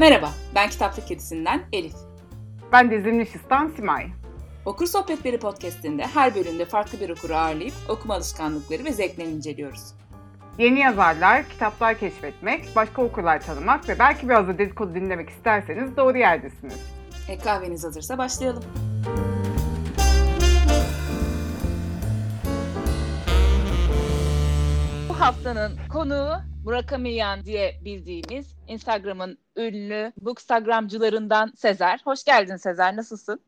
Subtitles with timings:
[0.00, 1.94] Merhaba, ben Kitaplık Kedisi'nden Elif.
[2.72, 4.06] Ben de Zimnişistan Simay.
[4.64, 9.82] Okur Sohbetleri podcastinde her bölümde farklı bir okuru ağırlayıp okuma alışkanlıkları ve zevklerini inceliyoruz.
[10.58, 16.18] Yeni yazarlar, kitaplar keşfetmek, başka okurlar tanımak ve belki biraz da dedikodu dinlemek isterseniz doğru
[16.18, 16.80] yerdesiniz.
[17.28, 18.64] E kahveniz hazırsa başlayalım.
[25.08, 32.00] Bu haftanın konuğu Murakami Yan diye bildiğimiz Instagram'ın ünlü bookstagramcılarından Sezer.
[32.04, 33.40] Hoş geldin Sezer, nasılsın?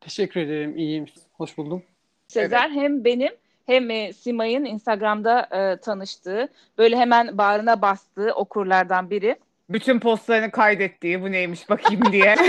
[0.00, 1.06] Teşekkür ederim, iyiyim.
[1.32, 1.82] Hoş buldum.
[2.28, 3.32] Sezer hem benim
[3.66, 9.36] hem e, Simay'ın Instagram'da e, tanıştığı, böyle hemen bağrına bastığı okurlardan biri.
[9.70, 12.34] Bütün postlarını kaydettiği bu neymiş bakayım diye.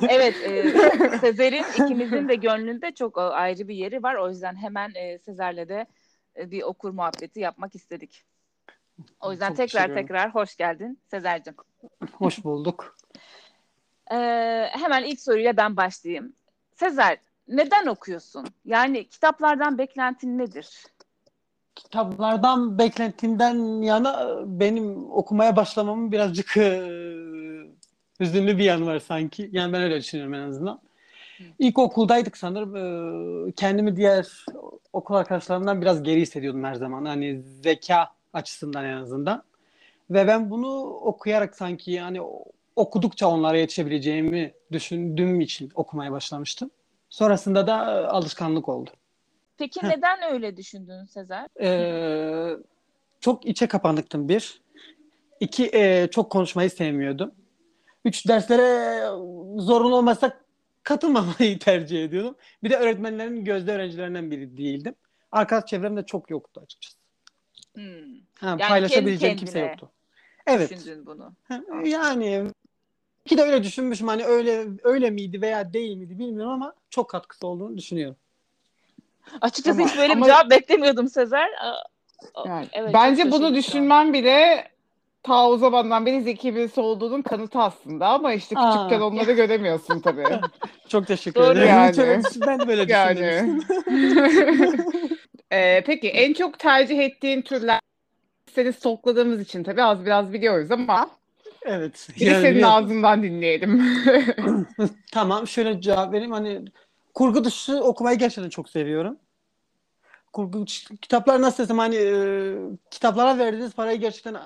[0.08, 4.14] Evet, e, Sezer'in ikimizin de gönlünde çok e, ayrı bir yeri var.
[4.14, 5.86] O yüzden hemen e, Sezer'le de
[6.36, 8.29] e, bir okur muhabbeti yapmak istedik.
[9.20, 11.54] O yüzden Çok tekrar tekrar hoş geldin Sezer'cim.
[12.12, 12.96] Hoş bulduk.
[14.10, 14.16] E,
[14.70, 16.32] hemen ilk soruyla ben başlayayım.
[16.74, 18.46] Sezer, neden okuyorsun?
[18.64, 20.84] Yani kitaplardan beklentin nedir?
[21.74, 26.80] Kitaplardan beklentimden yana benim okumaya başlamamın birazcık e,
[28.20, 29.48] hüzünlü bir yanı var sanki.
[29.52, 30.80] Yani ben öyle düşünüyorum en azından.
[31.58, 32.76] İlk okuldaydık sanırım.
[33.48, 34.44] e, Kendimi diğer
[34.92, 37.04] okul arkadaşlarımdan biraz geri hissediyordum her zaman.
[37.04, 39.42] Hani zeka açısından en azından.
[40.10, 42.20] Ve ben bunu okuyarak sanki yani
[42.76, 46.70] okudukça onlara yetişebileceğimi düşündüğüm için okumaya başlamıştım.
[47.10, 47.76] Sonrasında da
[48.10, 48.90] alışkanlık oldu.
[49.58, 51.46] Peki neden öyle düşündün Sezer?
[51.60, 52.56] Ee,
[53.20, 54.60] çok içe kapanıktım bir.
[55.40, 57.32] İki, e, çok konuşmayı sevmiyordum.
[58.04, 59.06] Üç, derslere
[59.56, 60.40] zorunlu olmazsa
[60.82, 62.36] katılmamayı tercih ediyordum.
[62.62, 64.94] Bir de öğretmenlerin gözde öğrencilerinden biri değildim.
[65.32, 66.99] Arkadaş çevrem de çok yoktu açıkçası.
[67.80, 69.90] Hmm, Ha, kendi paylaşabileceğim kimse kendine yoktu.
[70.46, 70.70] Evet.
[70.70, 71.32] düşündün bunu.
[71.48, 72.44] Ha, Yani
[73.26, 77.46] ki de öyle düşünmüşüm hani öyle öyle miydi veya değil miydi bilmiyorum ama çok katkısı
[77.46, 78.16] olduğunu düşünüyorum.
[79.40, 81.48] Açıkçası Ama- hiç böyle ama- bir cevap beklemiyordum Sezer.
[82.46, 84.68] Yani, evet, bence bunu düşünmem bile
[85.22, 88.72] ta o zamandan beri zeki birisi olduğunun kanıtı aslında ama işte Aa.
[88.72, 90.40] küçükken onları göremiyorsun tabii.
[90.88, 91.68] Çok teşekkür Doğru ederim.
[91.68, 91.94] yani.
[91.98, 93.18] Evet, Ben de böyle Yani.
[93.18, 93.64] düşünmüştüm.
[95.52, 97.80] Ee, peki en çok tercih ettiğin türler
[98.54, 101.10] seni stokladığımız için tabii az biraz biliyoruz ama
[101.62, 102.08] Evet.
[102.20, 103.84] bir yani senin biraz- ağzından dinleyelim.
[105.12, 106.32] Tamam şöyle cevap vereyim.
[106.32, 106.64] Hani
[107.14, 109.16] kurgu dışı okumayı gerçekten çok seviyorum.
[110.32, 110.64] Kurgu
[111.02, 112.54] kitaplar nasıl desem hani e,
[112.90, 114.36] kitaplara verdiğiniz parayı gerçekten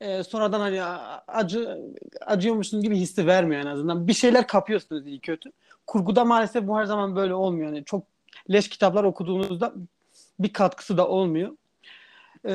[0.00, 0.82] e, sonradan hani
[1.28, 1.78] acı
[2.20, 4.08] acıyormuşsunuz gibi hissi vermiyor en azından.
[4.08, 5.50] Bir şeyler kapıyorsunuz iyi kötü.
[5.86, 7.66] Kurguda maalesef bu her zaman böyle olmuyor.
[7.72, 8.04] Yani çok
[8.50, 9.72] leş kitaplar okuduğunuzda
[10.42, 11.56] bir katkısı da olmuyor.
[12.44, 12.54] E,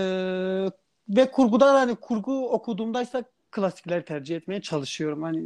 [1.10, 5.24] ve kurguda da hani kurgu okuduğumdaysa klasikleri tercih etmeye çalışıyorum.
[5.24, 5.40] Hani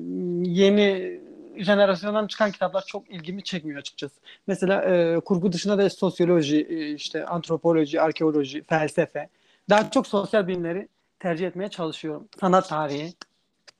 [0.49, 1.19] yeni
[1.57, 4.19] jenerasyondan çıkan kitaplar çok ilgimi çekmiyor açıkçası.
[4.47, 9.29] Mesela e, kurgu dışında da sosyoloji, e, işte antropoloji, arkeoloji, felsefe.
[9.69, 10.87] Daha çok sosyal bilimleri
[11.19, 12.27] tercih etmeye çalışıyorum.
[12.39, 13.13] Sanat tarihi.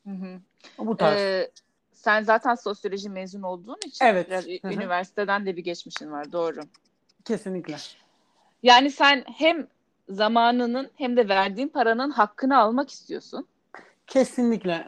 [0.08, 0.40] Hı hı.
[0.78, 1.20] Bu tarz.
[1.20, 1.52] Ee,
[1.94, 4.28] sen zaten sosyoloji mezun olduğun için Evet.
[4.30, 6.32] biraz üniversiteden de bir geçmişin var.
[6.32, 6.60] Doğru.
[7.26, 7.76] Kesinlikle.
[8.64, 9.68] Yani sen hem
[10.10, 13.48] zamanının hem de verdiğin paranın hakkını almak istiyorsun.
[14.08, 14.88] Kesinlikle.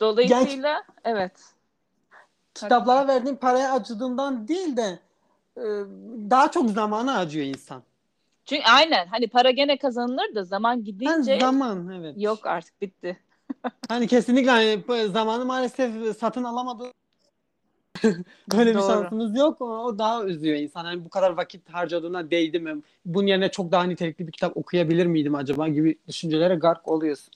[0.00, 1.32] Dolayısıyla evet.
[2.54, 4.98] Kitaplara verdiğim paraya acıdığımdan değil de
[5.56, 5.62] e,
[6.30, 7.82] daha çok zamanı acıyor insan.
[8.44, 12.14] Çünkü aynen hani para gene kazanılır da zaman gidince zaman evet.
[12.18, 13.20] yok artık bitti.
[13.88, 16.92] Hani kesinlikle hani zamanı maalesef satın alamadığı
[18.52, 18.86] böyle bir Doğru.
[18.86, 19.60] şansımız yok.
[19.60, 20.84] O, o daha üzüyor insan.
[20.84, 22.76] Hani bu kadar vakit harcadığına değdi mi?
[23.04, 27.34] Bunun yerine çok daha nitelikli bir kitap okuyabilir miydim acaba gibi düşüncelere gark oluyorsun.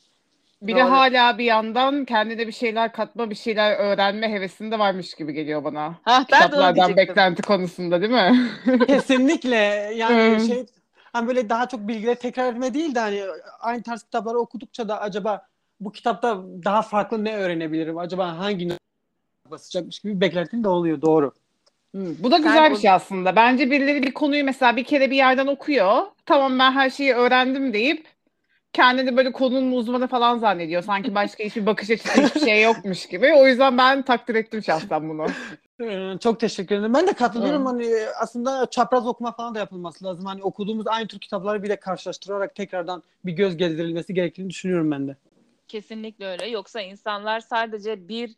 [0.62, 0.90] Bir de Doğru.
[0.90, 5.94] hala bir yandan kendine bir şeyler katma, bir şeyler öğrenme hevesinde varmış gibi geliyor bana.
[6.04, 8.50] Ha ben de onu Kitaplardan beklenti konusunda değil mi?
[8.86, 9.56] Kesinlikle
[9.96, 10.46] yani Hmm.
[10.46, 10.66] şey
[11.12, 13.22] hani böyle daha çok bilgileri tekrar etme değil de hani
[13.60, 15.46] aynı tarz kitapları okudukça da acaba
[15.80, 17.98] bu kitapta daha farklı ne öğrenebilirim?
[17.98, 18.68] Acaba hangi
[19.50, 21.32] basacakmış gibi bir beklentim de oluyor doğru.
[21.94, 23.36] Hmm, Bu da güzel o- bir şey aslında.
[23.36, 26.02] Bence birileri bir konuyu mesela bir kere bir yerden okuyor.
[26.26, 28.06] Tamam ben her şeyi öğrendim deyip
[28.72, 30.82] kendini böyle konunun uzmanı falan zannediyor.
[30.82, 33.34] Sanki başka hiçbir bakış açısı hiçbir şey yokmuş gibi.
[33.34, 35.26] O yüzden ben takdir ettim şahsen bunu.
[35.82, 36.94] Ee, Çok teşekkür ederim.
[36.94, 37.62] Ben de katılıyorum.
[37.62, 37.66] Hı.
[37.68, 40.24] Hani aslında çapraz okuma falan da yapılması lazım.
[40.24, 45.08] Hani okuduğumuz aynı tür kitapları bir de karşılaştırarak tekrardan bir göz gezdirilmesi gerektiğini düşünüyorum ben
[45.08, 45.16] de.
[45.68, 46.46] Kesinlikle öyle.
[46.48, 48.36] Yoksa insanlar sadece bir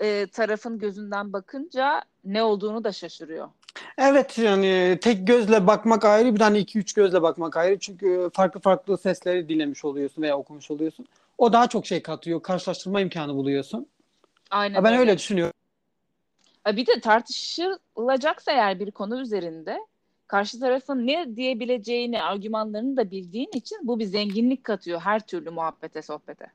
[0.00, 3.48] e, tarafın gözünden bakınca ne olduğunu da şaşırıyor.
[3.98, 7.78] Evet yani tek gözle bakmak ayrı bir tane iki üç gözle bakmak ayrı.
[7.78, 11.06] Çünkü farklı farklı sesleri dinlemiş oluyorsun veya okumuş oluyorsun.
[11.38, 12.42] O daha çok şey katıyor.
[12.42, 13.86] Karşılaştırma imkanı buluyorsun.
[14.50, 15.00] Aynen ben öyle.
[15.00, 15.54] öyle düşünüyorum.
[16.66, 19.78] Bir de tartışılacaksa eğer bir konu üzerinde
[20.26, 26.02] karşı tarafın ne diyebileceğini, argümanlarını da bildiğin için bu bir zenginlik katıyor her türlü muhabbete,
[26.02, 26.46] sohbete.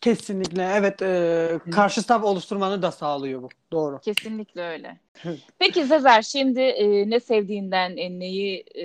[0.00, 0.72] Kesinlikle.
[0.74, 1.02] Evet.
[1.02, 3.48] E, karşı taraf oluşturmanı da sağlıyor bu.
[3.72, 4.00] Doğru.
[4.00, 5.00] Kesinlikle öyle.
[5.58, 8.84] Peki Sezer şimdi e, ne sevdiğinden, e, neyi e,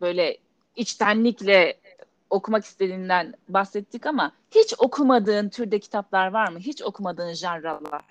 [0.00, 0.36] böyle
[0.76, 1.76] içtenlikle
[2.30, 6.58] okumak istediğinden bahsettik ama hiç okumadığın türde kitaplar var mı?
[6.58, 8.02] Hiç okumadığın janralar?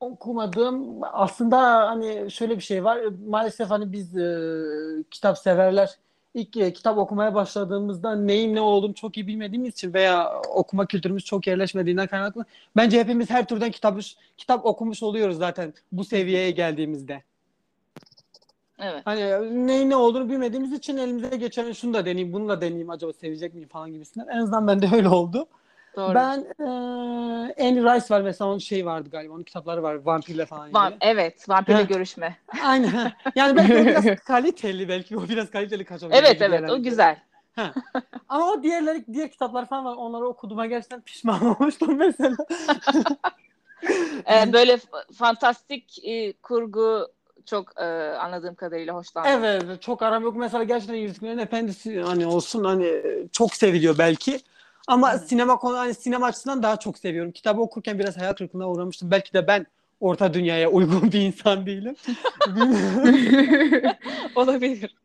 [0.00, 3.00] Okumadığım aslında hani şöyle bir şey var.
[3.28, 4.48] Maalesef hani biz e,
[5.10, 5.96] kitap severler
[6.34, 11.24] ilk e, kitap okumaya başladığımızda neyin ne olduğunu çok iyi bilmediğimiz için veya okuma kültürümüz
[11.24, 12.44] çok yerleşmediğinden kaynaklı
[12.76, 14.00] bence hepimiz her türden kitap
[14.36, 17.22] kitap okumuş oluyoruz zaten bu seviyeye geldiğimizde.
[18.78, 19.02] Evet.
[19.04, 19.20] Hani
[19.66, 23.54] neyin ne olduğunu bilmediğimiz için elimize geçen şunu da deneyeyim, bunu da deneyeyim acaba sevecek
[23.54, 24.26] miyim falan gibisinden.
[24.26, 25.46] En azından bende öyle oldu.
[25.96, 26.14] Doğru.
[26.14, 26.64] Ben e,
[27.68, 29.34] Anne Rice var mesela onun şey vardı galiba.
[29.34, 30.78] Onun kitapları var vampirle falan ilgili.
[30.78, 32.36] Va- evet, vampirle görüşme.
[32.64, 33.12] Aynen.
[33.34, 36.18] Yani belki o biraz kaliteli belki o biraz kaliteli kaçabilir.
[36.18, 37.18] Evet evet, o güzel.
[37.56, 37.74] Ha.
[38.28, 39.96] Ama o diğerleri diğer kitaplar falan var.
[39.96, 42.36] Onları okuduğuma gerçekten pişman olmuştum mesela.
[44.30, 44.78] Ee, böyle
[45.14, 47.08] fantastik e, kurgu
[47.46, 47.84] çok e,
[48.20, 49.44] anladığım kadarıyla hoşlandım.
[49.44, 50.36] Evet, çok aram yok.
[50.36, 53.02] Mesela gerçekten Yüzüklerin Efendisi hani olsun hani
[53.32, 54.40] çok seviliyor belki.
[54.90, 55.18] Ama Hı.
[55.18, 57.32] sinema konu hani sinema açısından daha çok seviyorum.
[57.32, 59.10] Kitabı okurken biraz hayal kırıklığına uğramıştım.
[59.10, 59.66] Belki de ben
[60.00, 61.96] orta dünyaya uygun bir insan değilim.
[64.34, 64.96] Olabilir.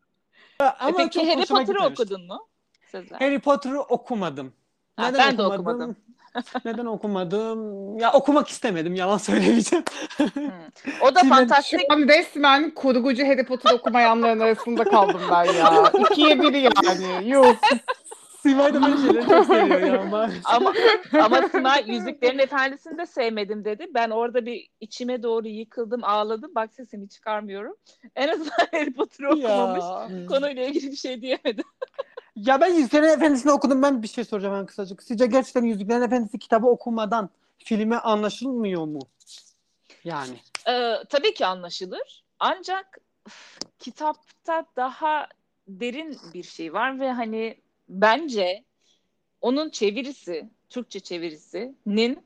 [0.59, 2.47] Ama E, Peki Harry Potter'ı okudun mu?
[2.91, 3.19] Sezer?
[3.19, 4.53] Harry Potter'ı okumadım.
[4.95, 5.69] Ha, Neden ben de okumadım?
[5.69, 5.95] okumadım.
[6.65, 7.99] Neden okumadım?
[7.99, 8.95] Ya okumak istemedim.
[8.95, 9.85] Yalan söylemeyeceğim.
[10.17, 10.23] Hı.
[11.01, 11.79] O da Şimdi fantastik.
[11.79, 15.91] Şu an resmen kurgucu Harry Potter okumayanların arasında kaldım ben ya.
[16.11, 17.29] İkiye biri yani.
[17.29, 17.55] Yuh.
[18.45, 20.29] Simay da böyle şeyleri çok seviyor ya ama.
[21.23, 23.87] ama Simay Yüzüklerin Efendisi'ni de sevmedim dedi.
[23.93, 26.51] Ben orada bir içime doğru yıkıldım, ağladım.
[26.55, 27.75] Bak sesimi çıkarmıyorum.
[28.15, 29.83] En azından Harry Potter'ı okumamış.
[29.83, 30.25] Ya.
[30.27, 31.65] Konuyla ilgili bir şey diyemedim.
[32.35, 33.81] ya ben Yüzüklerin Efendisi'ni okudum.
[33.81, 35.03] Ben bir şey soracağım ben kısacık.
[35.03, 38.99] Sizce gerçekten Yüzüklerin Efendisi kitabı okumadan filme anlaşılmıyor mu?
[40.03, 40.35] Yani.
[40.67, 42.23] Ee, tabii ki anlaşılır.
[42.39, 42.97] Ancak
[43.79, 45.27] kitapta daha
[45.67, 47.57] derin bir şey var ve hani
[47.89, 48.63] bence
[49.41, 52.19] onun çevirisi, Türkçe çevirisinin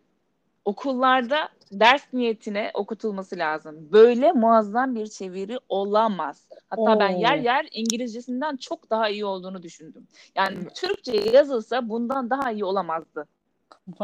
[0.65, 3.91] okullarda ders niyetine okutulması lazım.
[3.91, 6.47] Böyle muazzam bir çeviri olamaz.
[6.69, 7.19] Hatta ben Oo.
[7.19, 10.07] yer yer İngilizcesinden çok daha iyi olduğunu düşündüm.
[10.35, 13.27] Yani Türkçe yazılsa bundan daha iyi olamazdı.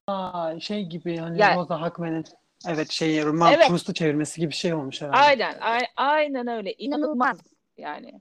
[0.10, 2.24] Vay, şey gibi yani Ya- Rosa Hakmen'in
[2.68, 3.68] evet şey Roman Evet.
[3.68, 5.18] Proust'u çevirmesi gibi bir şey olmuş herhalde.
[5.18, 6.74] Aynen, a- aynen öyle.
[6.74, 7.38] İnanılmaz
[7.78, 8.20] yani.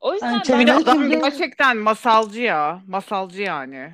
[0.00, 1.18] O yüzden Yani ben- Adam kimdi?
[1.20, 2.80] gerçekten masalcı ya.
[2.88, 3.92] Masalcı yani.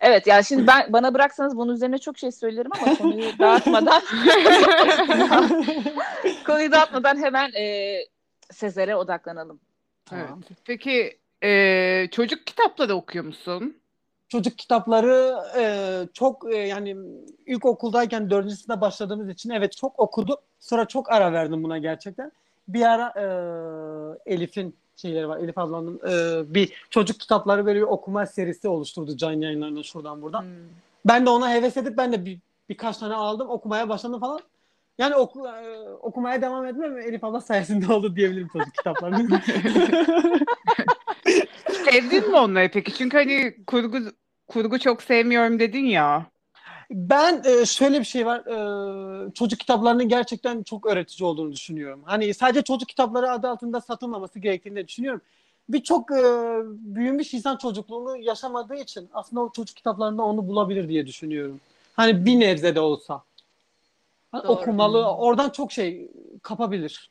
[0.00, 4.02] Evet yani şimdi ben bana bıraksanız bunun üzerine çok şey söylerim ama konuyu dağıtmadan
[6.46, 7.96] konuyu dağıtmadan hemen e,
[8.50, 9.60] Sezer'e odaklanalım.
[10.06, 10.40] Tamam.
[10.48, 10.58] Evet.
[10.64, 13.76] Peki e, çocuk kitapları okuyor musun?
[14.28, 15.64] Çocuk kitapları e,
[16.14, 16.96] çok e, yani
[17.46, 20.36] ilkokuldayken dördüncü sınıfta başladığımız için evet çok okudum.
[20.60, 22.32] Sonra çok ara verdim buna gerçekten.
[22.68, 23.24] Bir ara e,
[24.34, 25.38] Elif'in şeyleri var.
[25.38, 30.44] Elif ablanın e, bir çocuk kitapları böyle bir okuma serisi oluşturdu can yayınlarından şuradan buradan.
[31.04, 32.38] Ben de ona heves edip ben de bir,
[32.68, 33.50] birkaç tane aldım.
[33.50, 34.40] Okumaya başladım falan.
[34.98, 39.40] Yani oku, e, okumaya devam ettim ama Elif abla sayesinde oldu diyebilirim çocuk kitaplarını.
[41.90, 42.94] Sevdin mi onları peki?
[42.94, 43.98] Çünkü hani kurgu
[44.48, 46.26] kurgu çok sevmiyorum dedin ya.
[46.90, 48.38] Ben e, şöyle bir şey var.
[48.40, 52.02] e, çocuk kitaplarının gerçekten çok öğretici olduğunu düşünüyorum.
[52.04, 55.20] Hani sadece çocuk kitapları adı altında satılmaması gerektiğini de düşünüyorum.
[55.68, 56.22] Birçok e,
[56.66, 61.60] büyümüş insan çocukluğunu yaşamadığı için aslında o çocuk kitaplarında onu bulabilir diye düşünüyorum.
[61.94, 63.22] Hani bir nebze de olsa.
[64.32, 64.52] Hani Doğru.
[64.52, 65.14] okumalı.
[65.14, 66.10] Oradan çok şey
[66.42, 67.10] kapabilir.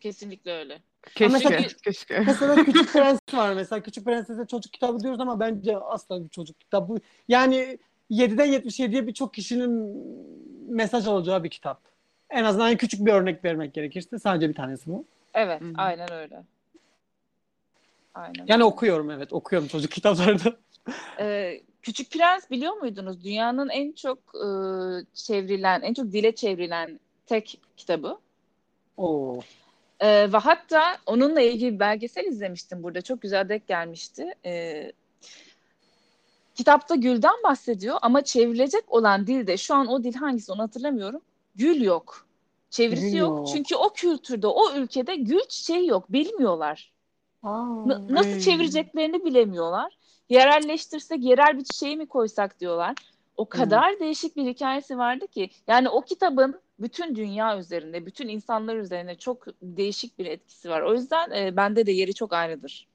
[0.00, 0.82] Kesinlikle öyle.
[1.02, 1.28] Keşke.
[1.28, 2.20] mesela- keşke.
[2.26, 3.82] Mesela Küçük Prens var mesela.
[3.82, 6.94] Küçük Prenses'e çocuk kitabı diyoruz ama bence asla bir çocuk kitabı.
[7.28, 7.78] Yani
[8.10, 9.70] 7'den 77'ye birçok kişinin
[10.68, 11.80] mesaj alacağı bir kitap.
[12.30, 15.04] En azından küçük bir örnek vermek gerekirse sadece bir tanesi bu.
[15.34, 15.72] Evet Hı hı.
[15.76, 16.42] aynen öyle.
[18.14, 18.34] Aynen.
[18.46, 18.64] Yani öyle.
[18.64, 20.56] okuyorum evet okuyorum çocuk kitaplarını.
[21.20, 23.24] Ee, Küçük Prens biliyor muydunuz?
[23.24, 24.46] Dünyanın en çok e,
[25.14, 28.18] çevrilen, en çok dile çevrilen tek kitabı.
[28.96, 29.40] Oo.
[30.00, 33.02] Ee, ve hatta onunla ilgili bir belgesel izlemiştim burada.
[33.02, 34.34] Çok güzel denk gelmişti.
[34.44, 34.92] Ee,
[36.60, 41.20] kitapta gülden bahsediyor ama çevrilecek olan dilde şu an o dil hangisi onu hatırlamıyorum.
[41.54, 42.26] Gül yok.
[42.70, 43.38] Çevirisi Gül yok.
[43.38, 43.48] yok.
[43.52, 46.12] Çünkü o kültürde, o ülkede gül çiçeği yok.
[46.12, 46.92] Bilmiyorlar.
[47.42, 48.38] Aa, N- nasıl Hmm.
[48.38, 49.98] çevireceklerini bilemiyorlar.
[50.28, 52.96] yerelleştirsek yerel bir çiçeği mi koysak diyorlar.
[53.36, 58.76] O kadar değişik bir hikayesi vardı ki yani o kitabın bütün dünya üzerinde, bütün insanlar
[58.76, 60.82] üzerinde çok değişik bir etkisi var.
[60.82, 62.88] O yüzden e, bende de yeri çok ayrıdır.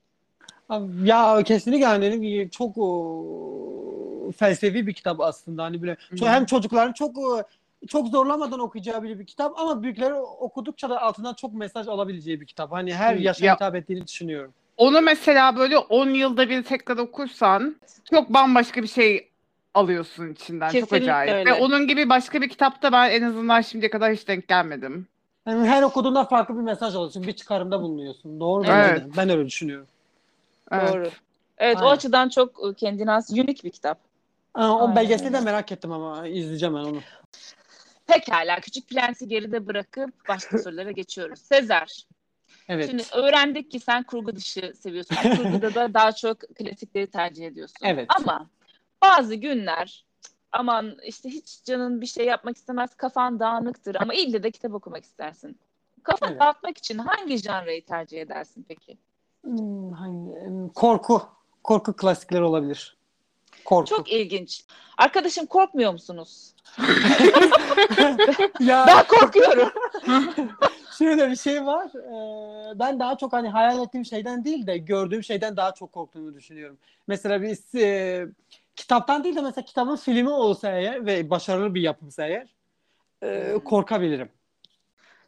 [1.04, 6.26] Ya kesinlikle yani dediğim gibi çok o, felsefi bir kitap aslında hani böyle Hı.
[6.26, 7.44] hem çocukların çok o,
[7.88, 12.46] çok zorlamadan okuyacağı bir, bir kitap ama büyükleri okudukça da altından çok mesaj alabileceği bir
[12.46, 12.72] kitap.
[12.72, 14.54] Hani her yaşa Ya- hitap ettiğini düşünüyorum.
[14.78, 17.76] Onu mesela böyle 10 yılda bir tekrar okursan
[18.12, 19.30] çok bambaşka bir şey
[19.74, 20.68] alıyorsun içinden.
[20.72, 21.34] çok Kesinlikle acayip.
[21.36, 21.50] öyle.
[21.50, 25.08] Ve onun gibi başka bir kitapta ben en azından şimdiye kadar hiç denk gelmedim.
[25.48, 28.40] Yani her okuduğunda farklı bir mesaj alıyorsun, bir çıkarımda bulunuyorsun.
[28.40, 28.70] Doğru mu?
[28.70, 29.04] Evet.
[29.18, 29.88] Ben öyle düşünüyorum.
[30.72, 30.94] Evet.
[30.94, 31.10] Doğru.
[31.58, 31.96] Evet o Aynen.
[31.96, 34.00] açıdan çok e, kendine has unik bir kitap.
[34.54, 37.02] Aa, o Aynen belgeseli de merak ettim ama izleyeceğim ben onu.
[38.08, 41.40] Pekala Küçük Prens'i geride bırakıp başka sorulara geçiyoruz.
[41.40, 42.08] Sezer,
[42.70, 42.90] Evet.
[42.90, 45.16] şimdi öğrendik ki sen kurgu dışı seviyorsun.
[45.16, 47.78] Kurguda da daha çok klasikleri tercih ediyorsun.
[47.88, 48.10] Evet.
[48.18, 48.50] Ama
[49.02, 50.06] bazı günler
[50.52, 55.04] aman işte hiç canın bir şey yapmak istemez, kafan dağınıktır ama ille de kitap okumak
[55.04, 55.60] istersin.
[56.04, 56.42] Kafanı Evet.
[56.42, 58.98] dağıtmak için hangi janrayı tercih edersin peki?
[59.46, 61.22] Hmm, hmm, korku.
[61.64, 62.98] Korku klasikleri olabilir.
[63.66, 63.90] Korku.
[63.90, 64.66] Çok ilginç.
[64.98, 66.54] Arkadaşım korkmuyor musunuz?
[68.60, 69.70] ya Ben korkuyorum.
[70.98, 71.88] şöyle bir şey var.
[71.96, 76.34] Ee, ben daha çok hani hayal ettiğim şeyden değil de gördüğüm şeyden daha çok korktuğumu
[76.34, 76.78] düşünüyorum.
[77.08, 78.28] Mesela bir e,
[78.76, 82.48] kitaptan değil de mesela kitabın filmi olsa eğer ve başarılı bir yapımsa eğer
[83.22, 83.60] e, Hmm.
[83.64, 84.30] korkabilirim.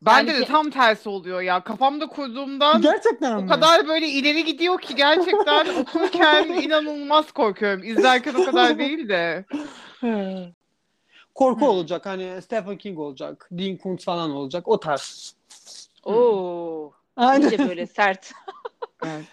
[0.02, 1.64] Bende Yani de ki- tam tersi oluyor ya.
[1.64, 3.48] Kafamda kurduğumdan Gerçekten o mi?
[3.48, 7.84] kadar böyle ileri gidiyor ki gerçekten okurken inanılmaz korkuyorum.
[7.84, 9.46] İzlerken o kadar değil de.
[11.36, 11.68] Korku Hmm.
[11.70, 15.36] olacak hani Stephen King olacak, Dean Koontz falan olacak o tarz.
[16.04, 16.92] Oo.
[17.16, 17.42] Aynen.
[17.42, 18.32] İyice böyle sert.
[19.06, 19.26] Evet.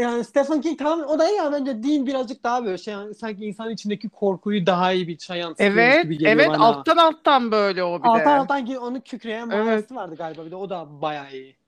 [0.00, 3.14] Yani Stephen King tamam o da iyi ama bence Dean birazcık daha böyle şey yani
[3.14, 6.66] sanki insanın içindeki korkuyu daha iyi bir şey yansıtıyor Evet, gibi geliyor evet bana.
[6.66, 8.08] alttan alttan böyle o bir de.
[8.08, 9.64] Alttan alttan ki onu kükreyen Evet.
[9.66, 11.59] mağarası vardı galiba bir de o da bayağı iyi.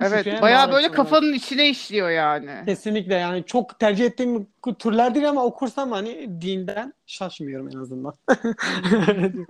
[0.00, 2.50] Evet, bayağı böyle kafanın içine işliyor yani.
[2.66, 4.46] Kesinlikle yani çok tercih ettiğim
[4.78, 8.14] türler değil ama okursam hani dinden şaşmıyorum en azından.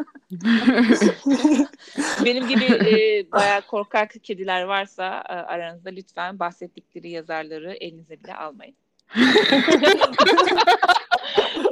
[2.24, 8.76] Benim gibi e, bayağı korkak kediler varsa e, aranızda lütfen bahsettikleri yazarları elinize bile almayın.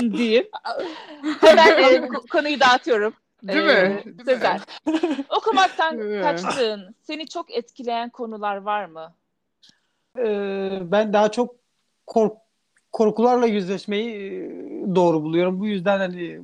[0.00, 0.49] diyeyim.
[1.40, 3.14] Hemen e, ko- konuyu dağıtıyorum.
[3.49, 4.05] Değil Ee, mi?
[4.05, 4.25] Değil mi?
[4.25, 4.61] Sezer.
[5.29, 6.23] Okumaktan Değil mi?
[6.23, 9.15] kaçtığın, seni çok etkileyen konular var mı?
[10.19, 11.55] Ee, ben daha çok
[12.07, 12.38] kork
[12.93, 15.61] korkularla yüzleşmeyi e, doğru buluyorum.
[15.61, 16.41] Bu yüzden hani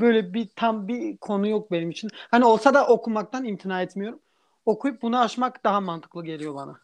[0.00, 2.10] böyle bir tam bir konu yok benim için.
[2.30, 4.20] Hani olsa da okumaktan imtina etmiyorum.
[4.66, 6.80] Okuyup bunu aşmak daha mantıklı geliyor bana.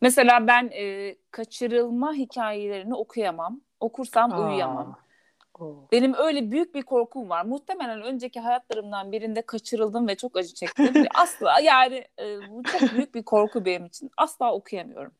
[0.00, 3.60] Mesela ben e, kaçırılma hikayelerini okuyamam.
[3.80, 4.96] Okursam uyuyamam.
[5.60, 5.88] Oo.
[5.92, 7.44] Benim öyle büyük bir korkum var.
[7.44, 10.94] Muhtemelen önceki hayatlarımdan birinde kaçırıldım ve çok acı çektim.
[11.14, 14.10] Asla yani e, bu çok büyük bir korku benim için.
[14.16, 15.12] Asla okuyamıyorum.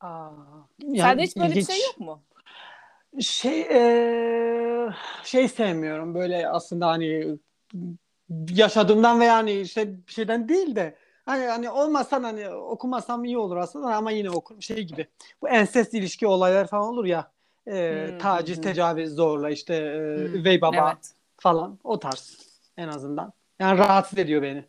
[0.00, 0.30] Aa,
[0.80, 1.68] Sende yani hiç böyle ilginç.
[1.68, 2.22] bir şey yok mu?
[3.20, 4.88] Şey eee,
[5.24, 7.38] şey sevmiyorum böyle aslında hani
[8.50, 13.56] yaşadığımdan ve yani işte bir şeyden değil de hani hani olmasan hani okumasam iyi olur
[13.56, 15.06] aslında ama yine okurum şey gibi.
[15.42, 17.32] Bu ensest ilişki olaylar falan olur ya.
[17.66, 18.62] Eee, Hmm, taciz, hmm.
[18.62, 21.12] tecavüz, zorla işte eee, Hmm, üvey baba Evet.
[21.38, 22.38] falan o tarz
[22.76, 23.32] en azından.
[23.60, 24.64] Yani rahatsız ediyor beni.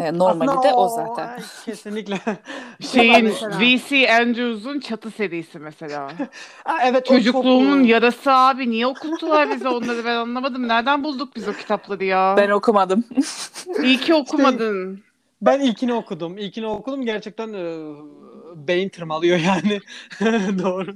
[0.00, 1.28] E, normali Aslında de o zaten.
[1.28, 2.18] ay, kesinlikle.
[2.80, 4.12] Şeyin Mesela- V.C.
[4.12, 6.12] Andrews'un Çatı serisi mesela.
[6.84, 8.70] Evet çok- Çocukluğumun yarası abi.
[8.70, 10.68] Niye okuttular bize onları ben anlamadım.
[10.68, 12.34] Nereden bulduk biz o kitapları ya?
[12.38, 13.04] Ben okumadım.
[13.82, 15.02] İyi ki okumadın.
[15.42, 16.38] Ben ilkini okudum.
[16.38, 17.02] İlkini okudum.
[17.04, 17.84] Gerçekten e,
[18.54, 19.80] beyin tırmalıyor yani.
[20.62, 20.94] Doğru.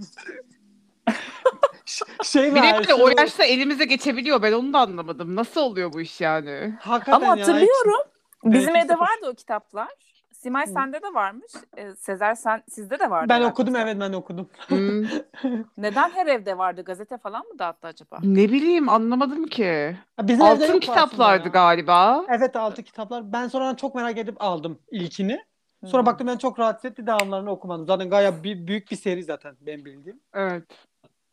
[2.24, 4.42] Şey Bir de böyle o yaşta elimize geçebiliyor.
[4.42, 5.36] Ben onu da anlamadım.
[5.36, 6.74] Nasıl oluyor bu iş yani?
[6.80, 8.00] Hakikaten Ama ya, hatırlıyorum.
[8.44, 9.88] Bizim Evet, evde vardı o kitaplar.
[10.32, 10.70] Simay Hı.
[10.70, 11.52] sende de varmış.
[11.76, 13.28] E, Sezer sen sizde de vardı.
[13.28, 14.48] Ben herhalde okudum evet ben okudum.
[14.66, 15.02] Hmm,
[15.76, 16.82] Neden her evde vardı?
[16.82, 18.18] Gazete falan mı dağıttı acaba?
[18.22, 19.96] ne bileyim anlamadım ki.
[20.22, 21.52] Bizim Altın kitaplardı ya.
[21.52, 22.24] galiba.
[22.28, 23.32] Evet altı kitaplar.
[23.32, 25.44] Ben sonradan çok merak edip aldım ilkini.
[25.86, 26.06] Sonra Hmm.
[26.06, 27.86] baktım ben çok rahatsız etti devamlarını okumadım.
[27.86, 30.20] Zaten gayet bir, büyük bir seri zaten ben bildiğim.
[30.34, 30.64] Evet.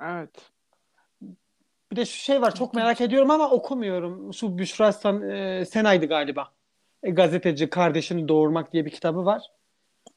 [0.02, 0.30] Evet.
[1.92, 4.34] Bir de şu şey var çok merak ediyorum ama okumuyorum.
[4.34, 6.52] Şu Büşra San, e, Senay'dı galiba.
[7.04, 9.42] E, gazeteci kardeşini doğurmak diye bir kitabı var.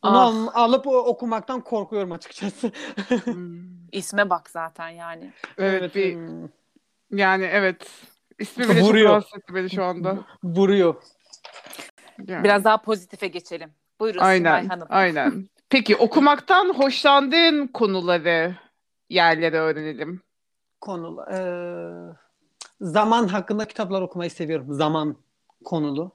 [0.02, 0.26] Onu Ah.
[0.26, 2.70] al- alıp okumaktan korkuyorum açıkçası.
[3.24, 3.74] Hmm.
[3.92, 5.32] İsme bak zaten yani.
[5.58, 6.48] Evet, bir, hmm,
[7.10, 7.90] yani evet.
[8.38, 9.06] İsmi bile Vuruyor.
[9.06, 10.18] çok rahatsız etti beni şu anda.
[10.44, 10.94] vuruyor.
[12.28, 12.44] Yani.
[12.44, 13.70] Biraz daha pozitife geçelim.
[14.04, 14.86] Buyurun Simay Aynen, Hanım.
[14.90, 15.48] aynen.
[15.70, 18.54] Peki okumaktan hoşlandığın konuları
[19.08, 20.22] yerleri öğrenelim.
[20.80, 21.24] Konulu.
[21.32, 21.36] Ee,
[22.80, 24.72] zaman hakkında kitaplar okumayı seviyorum.
[24.74, 25.16] Zaman
[25.64, 26.10] konulu.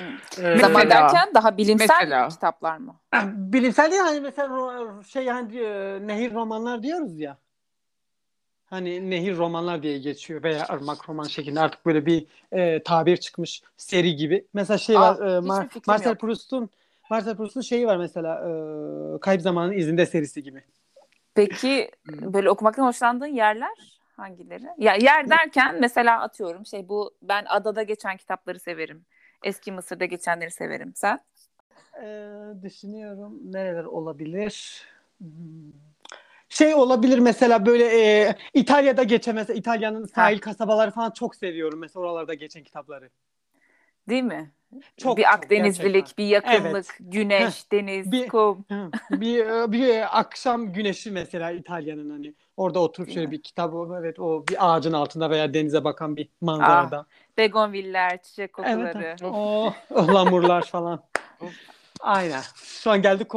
[0.00, 2.28] Ee, Zaman Mesela- derken daha bilimsel Mesela.
[2.28, 2.96] kitaplar mı?
[3.34, 7.38] bilimsel değil hani mesela şey hani e, nehir romanlar diyoruz ya.
[8.66, 13.62] Hani nehir romanlar diye geçiyor veya ırmak roman şeklinde artık böyle bir e, tabir çıkmış
[13.76, 14.46] seri gibi.
[14.54, 16.14] Mesela şey Aa, var e, Mar- Marcel.
[16.14, 16.70] Proust'un
[17.10, 20.62] Marcel Proust'un şeyi var mesela e, Kayıp Zamanın İzinde serisi gibi.
[21.34, 24.66] Peki böyle okumaktan hoşlandığın yerler hangileri?
[24.78, 29.04] Ya yer derken mesela atıyorum şey bu ben adada geçen kitapları severim.
[29.44, 30.92] Eski Mısır'da geçenleri severim.
[30.94, 31.20] Sen?
[32.02, 34.82] Ee, düşünüyorum nereler olabilir?
[35.18, 35.28] Hmm.
[36.54, 42.00] Şey olabilir mesela böyle e, İtalya'da geçen mesela İtalya'nın sahil kasabaları falan çok seviyorum mesela
[42.02, 43.10] oralarda geçen kitapları.
[44.08, 44.50] Değil mi?
[44.96, 46.24] Çok, bir Akdenizlilik, gerçekten.
[46.24, 46.96] bir yakınlık, Evet.
[47.00, 48.64] güneş, deniz, Bir- kum.
[49.10, 54.74] Bir bir akşam güneşi mesela İtalya'nın hani orada oturup şöyle bir kitap evet o bir
[54.74, 57.06] ağacın altında veya denize bakan bir manzarada.
[57.38, 58.92] Begonviller, çiçek Evet.
[58.92, 59.16] kokuları.
[59.34, 61.02] O ıhlamurlar falan.
[62.00, 62.42] Aynen.
[62.54, 63.28] Şu an geldik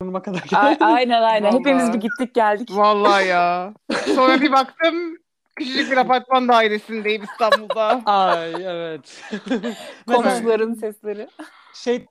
[0.00, 0.42] konuma kadar.
[0.52, 1.48] A- aynen aynen.
[1.48, 1.58] Vallahi.
[1.60, 2.68] Hepimiz bir gittik geldik.
[2.70, 3.74] Vallahi ya.
[4.14, 5.18] Sonra bir baktım
[5.56, 8.02] küçücük bir apartman dairesindeyim İstanbul'da.
[8.06, 9.24] Ay evet.
[10.06, 11.28] Komşuların sesleri.
[11.74, 12.06] şey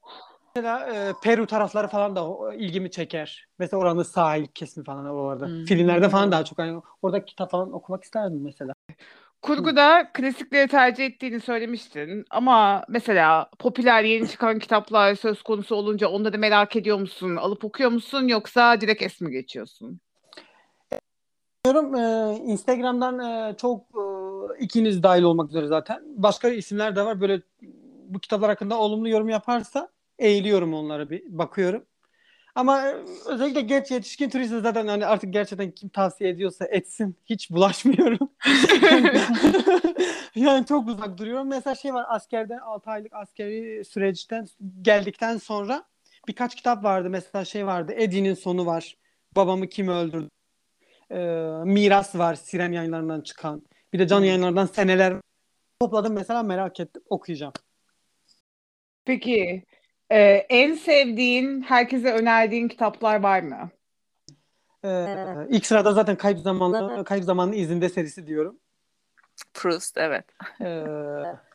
[0.55, 3.47] mesela e, Peru tarafları falan da ilgimi çeker.
[3.59, 5.45] Mesela oranın sahil kesimi falan oralarda.
[5.45, 5.65] Hmm.
[5.65, 8.73] Filmlerde falan daha çok hani orada kitap falan okumak isterdim mesela.
[9.41, 12.25] Kurguda klasikleri tercih ettiğini söylemiştin.
[12.29, 17.35] Ama mesela popüler yeni çıkan kitaplar söz konusu olunca onları merak ediyor musun?
[17.35, 19.99] Alıp okuyor musun yoksa direkt es mi geçiyorsun?
[21.65, 24.03] Diyorum e, Instagram'dan e, çok e,
[24.59, 26.03] ikiniz dahil olmak üzere zaten.
[26.15, 27.21] Başka isimler de var.
[27.21, 27.41] Böyle
[28.09, 31.85] bu kitaplar hakkında olumlu yorum yaparsa eğiliyorum onlara bir bakıyorum.
[32.55, 37.15] Ama e, özellikle genç yetişkin turist zaten hani artık gerçekten kim tavsiye ediyorsa etsin.
[37.25, 38.29] Hiç bulaşmıyorum.
[40.35, 41.47] yani çok uzak duruyorum.
[41.47, 44.47] Mesela şey var askerden 6 aylık askeri süreçten
[44.81, 45.83] geldikten sonra
[46.27, 47.09] birkaç kitap vardı.
[47.09, 47.93] Mesela şey vardı.
[47.95, 48.97] Eddie'nin sonu var.
[49.35, 50.29] Babamı kim öldürdü?
[51.11, 51.15] Ee,
[51.65, 52.35] Miras var.
[52.35, 53.61] Siren yayınlarından çıkan.
[53.93, 55.13] Bir de Can yayınlarından seneler
[55.81, 57.01] topladım mesela merak ettim.
[57.09, 57.53] Okuyacağım.
[59.05, 59.63] Peki
[60.11, 60.19] e,
[60.49, 63.69] en sevdiğin, herkese önerdiğin kitaplar var mı?
[64.85, 68.59] Ee, ilk sırada zaten Kayıp Zamanı, Kayıp Zamanın izinde serisi diyorum.
[69.53, 70.25] Proust evet.
[70.61, 70.85] Ee,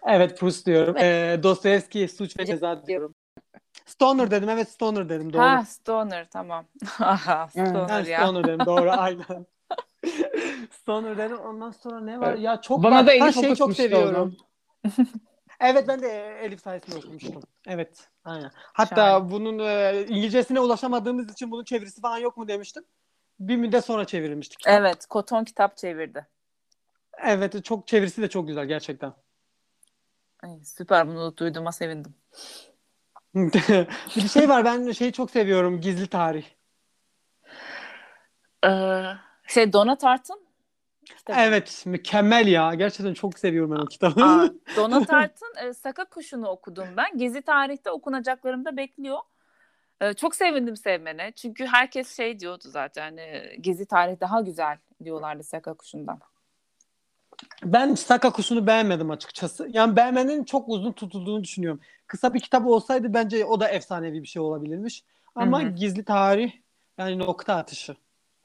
[0.07, 0.97] evet Proust diyorum.
[0.97, 3.15] Ee, Dostoyevski Suç ve Ceza diyorum.
[3.87, 4.49] Stoner dedim.
[4.49, 5.33] Evet Stoner dedim.
[5.33, 5.43] Doğru.
[5.43, 6.65] Ha Stoner tamam.
[7.01, 8.21] Aha, Stoner Ha, ya.
[8.21, 8.67] Stoner dedim.
[8.67, 9.47] Doğru aynen.
[10.71, 11.39] Stoner dedim.
[11.39, 12.35] Ondan sonra ne var?
[12.35, 13.07] Ya çok Bana var.
[13.07, 14.37] da Her Elif şeyi çok seviyorum.
[15.61, 17.43] evet ben de Elif sayesinde okumuştum.
[17.67, 18.09] Evet.
[18.25, 18.51] Aynen.
[18.55, 19.31] Hatta Şahane.
[19.31, 22.85] bunun e, İngilizcesine ulaşamadığımız için bunun çevirisi falan yok mu demiştim.
[23.41, 24.59] Bir müddet sonra çevirilmiştik.
[24.67, 26.27] Evet Koton kitap çevirdi.
[27.25, 29.13] Evet çok çevirisi de çok güzel gerçekten.
[30.43, 32.15] Ay, süper bunu duyduğuma sevindim.
[34.17, 36.45] bir şey var ben şeyi çok seviyorum gizli tarih.
[38.67, 39.03] Ee,
[39.47, 40.44] şey Donna Tartt'ın
[41.05, 41.39] kitabı.
[41.41, 44.25] Evet mükemmel ya gerçekten çok seviyorum ben o kitabı.
[44.25, 47.19] Aa, Donna Tartt'ın e, Saka Kuşu'nu okudum ben.
[47.19, 49.19] Gezi tarihte okunacaklarım da bekliyor.
[50.01, 51.33] E, çok sevindim sevmene.
[51.33, 53.17] Çünkü herkes şey diyordu zaten.
[53.17, 56.21] e, Gezi tarih daha güzel diyorlardı Saka Kuşu'ndan.
[57.65, 59.69] Ben Saka Kuşu'nu beğenmedim açıkçası.
[59.73, 61.81] Yani beğenmenin çok uzun tutulduğunu düşünüyorum.
[62.07, 65.05] Kısa bir kitap olsaydı bence o da efsanevi bir şey olabilirmiş.
[65.35, 65.71] Ama Hı hı.
[65.71, 66.53] gizli tarih
[66.99, 67.97] yani nokta atışı.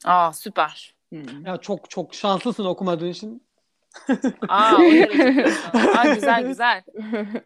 [0.04, 0.94] Aa süper.
[1.10, 1.46] Hmm.
[1.46, 3.42] Ya çok çok şanslısın okumadığın için.
[4.48, 4.80] Aa, o.
[5.98, 6.82] Aa, güzel güzel.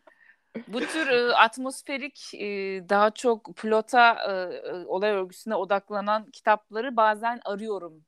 [0.68, 2.46] Bu tür e, atmosferik e,
[2.88, 8.04] daha çok plota e, e, olay örgüsüne odaklanan kitapları bazen arıyorum.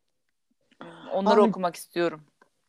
[1.12, 2.20] Onları Abi- okumak istiyorum.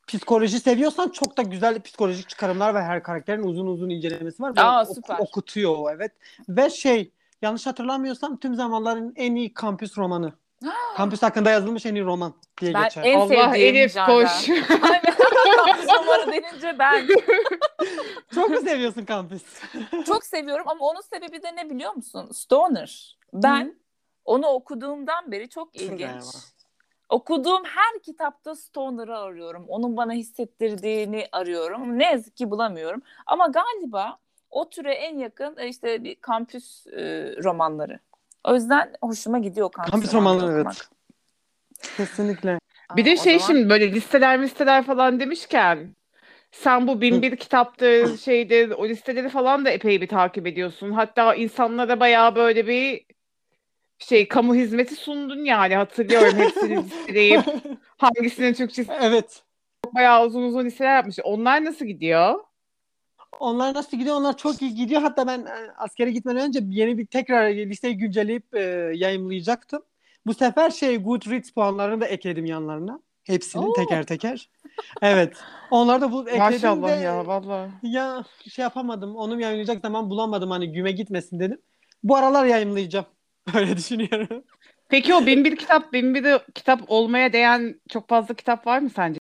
[0.07, 4.53] Psikoloji seviyorsan çok da güzel psikolojik çıkarımlar ve her karakterin uzun uzun incelemesi var.
[4.57, 5.19] Aa, ok- süper.
[5.19, 6.11] okutuyor o evet.
[6.49, 10.33] Ve şey yanlış hatırlamıyorsam tüm zamanların en iyi kampüs romanı.
[10.95, 13.03] Kampüs hakkında yazılmış en iyi roman diye Ben geçer.
[13.05, 14.47] en Allah sevdiğim Elif koş.
[15.57, 17.07] Kampüs romanı denince ben
[18.35, 19.43] Çok mu seviyorsun kampüs?
[20.05, 22.29] çok seviyorum ama onun sebebi de ne biliyor musun?
[22.33, 23.17] Stoner.
[23.33, 23.79] Ben
[24.25, 26.23] onu okuduğumdan beri çok ilginç.
[27.09, 29.65] Okuduğum her kitapta Stoner'ı arıyorum.
[29.67, 31.99] Onun bana hissettirdiğini arıyorum.
[31.99, 33.01] Ne yazık ki bulamıyorum.
[33.25, 34.17] Ama galiba
[34.49, 37.99] o türe en yakın e, işte bir kampüs e, romanları.
[38.47, 40.75] O yüzden hoşuma gidiyor kampüs, Kampüs romanları okumak.
[40.75, 40.89] evet.
[41.97, 42.59] Kesinlikle.
[42.95, 45.95] Bir Aa, de şey zaman- şimdi böyle listeler listeler falan demişken
[46.51, 50.91] sen bu bin bir kitaptır şeydir o listeleri falan da epey bir takip ediyorsun.
[50.91, 53.05] Hatta insanlara bayağı böyle bir
[53.99, 57.41] şey kamu hizmeti sundun yani hatırlıyorum hepsini listeleyip
[57.97, 59.43] hangisinin Türkçesi Evet.
[59.95, 61.19] bayağı uzun uzun listeler yapmış.
[61.23, 62.39] Onlar nasıl gidiyor?
[63.39, 64.15] Onlar nasıl gidiyor?
[64.15, 65.01] Onlar çok iyi gidiyor.
[65.01, 68.59] Hatta ben e, askere gitmeden önce yeni bir tekrar listeyi güncelleyip e,
[68.95, 69.81] yayımlayacaktım.
[70.25, 72.99] Bu sefer şey Goodreads puanlarını da ekledim yanlarına.
[73.23, 73.73] Hepsini Oo.
[73.73, 74.49] teker teker.
[75.01, 75.37] Evet.
[75.71, 77.71] Onlar da bu ekledim Maşallah ve ya vallahi.
[77.83, 79.15] ya şey yapamadım.
[79.15, 81.61] Onu yayınlayacak zaman bulamadım hani güme gitmesin dedim.
[82.03, 83.05] Bu aralar yayınlayacağım.
[83.55, 84.43] Öyle düşünüyorum.
[84.89, 88.89] Peki o bin bir kitap, bin bir kitap olmaya değen çok fazla kitap var mı
[88.89, 89.19] sence?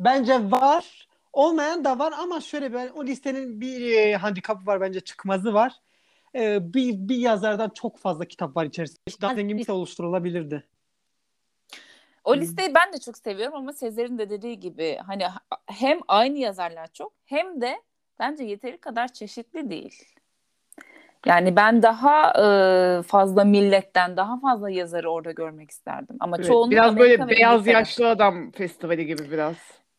[0.00, 1.05] Bence var.
[1.36, 5.72] Olmayan da var ama şöyle ben o listenin bir e, handikapı var bence çıkmazı var.
[6.34, 9.00] E, bir, bir yazardan çok fazla kitap var içerisinde.
[9.22, 10.64] Daha zengin bir oluşturulabilirdi.
[12.24, 16.38] O listeyi ben de çok seviyorum ama Sezer'in de dediği gibi hani ha- hem aynı
[16.38, 17.82] yazarlar çok hem de
[18.18, 20.04] bence yeteri kadar çeşitli değil.
[21.26, 26.16] Yani ben daha e, fazla milletten daha fazla yazarı orada görmek isterdim.
[26.20, 29.56] Ama Evet, çoğunluk biraz Amerika böyle beyaz yaşlı adam festivali gibi biraz.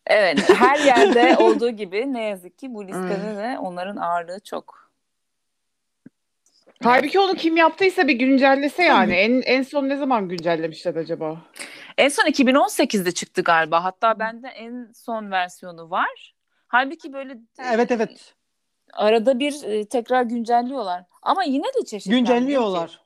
[0.09, 4.87] Evet, her yerde olduğu gibi ne yazık ki bu listede de onların ağırlığı çok.
[6.83, 9.13] Halbuki onu kim yaptıysa bir güncellese yani.
[9.13, 11.41] En en son ne zaman güncellemişler acaba?
[11.97, 13.83] En son 2018'de çıktı galiba.
[13.83, 16.35] Hatta bende en son versiyonu var.
[16.67, 17.37] Halbuki böyle
[17.73, 18.33] Evet evet.
[18.93, 21.03] arada bir e, tekrar güncelliyorlar.
[21.21, 22.33] Ama yine de çeşitlenmiyor ki.
[22.33, 23.01] Güncelliyorlar.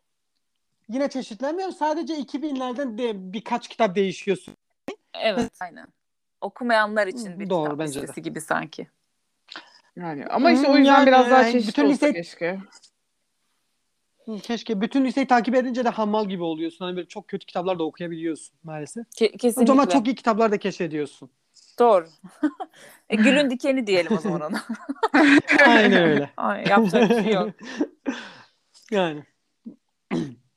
[0.90, 1.72] Yine çeşitlenmiyor.
[1.72, 4.38] Sadece 2000'lerden de birkaç kitap değişiyor.
[5.14, 5.88] Evet, aynen.
[6.42, 8.04] Okumayanlar için bir Doğru, kitap bence de.
[8.04, 8.88] listesi gibi sanki.
[9.96, 12.60] Yani ama işte o Hmm, yüzden yani, biraz daha e, çeşitli bütün olsa liste- keşke.
[14.44, 16.86] Keşke bütün listeyi takip edince de hamal gibi oluyorsun.
[16.86, 19.08] Hani böyle çok kötü kitaplar da okuyabiliyorsun maalesef.
[19.08, 19.72] Ke- kesinlikle.
[19.72, 21.30] Ama çok iyi kitaplar da keşfediyorsun.
[21.80, 22.08] Doğru.
[23.10, 24.64] e, gülün dikeni diyelim o zaman ona.
[25.68, 26.30] Aynen öyle.
[26.38, 27.50] Ay, yapacak bir şey yok.
[28.92, 29.24] Yani.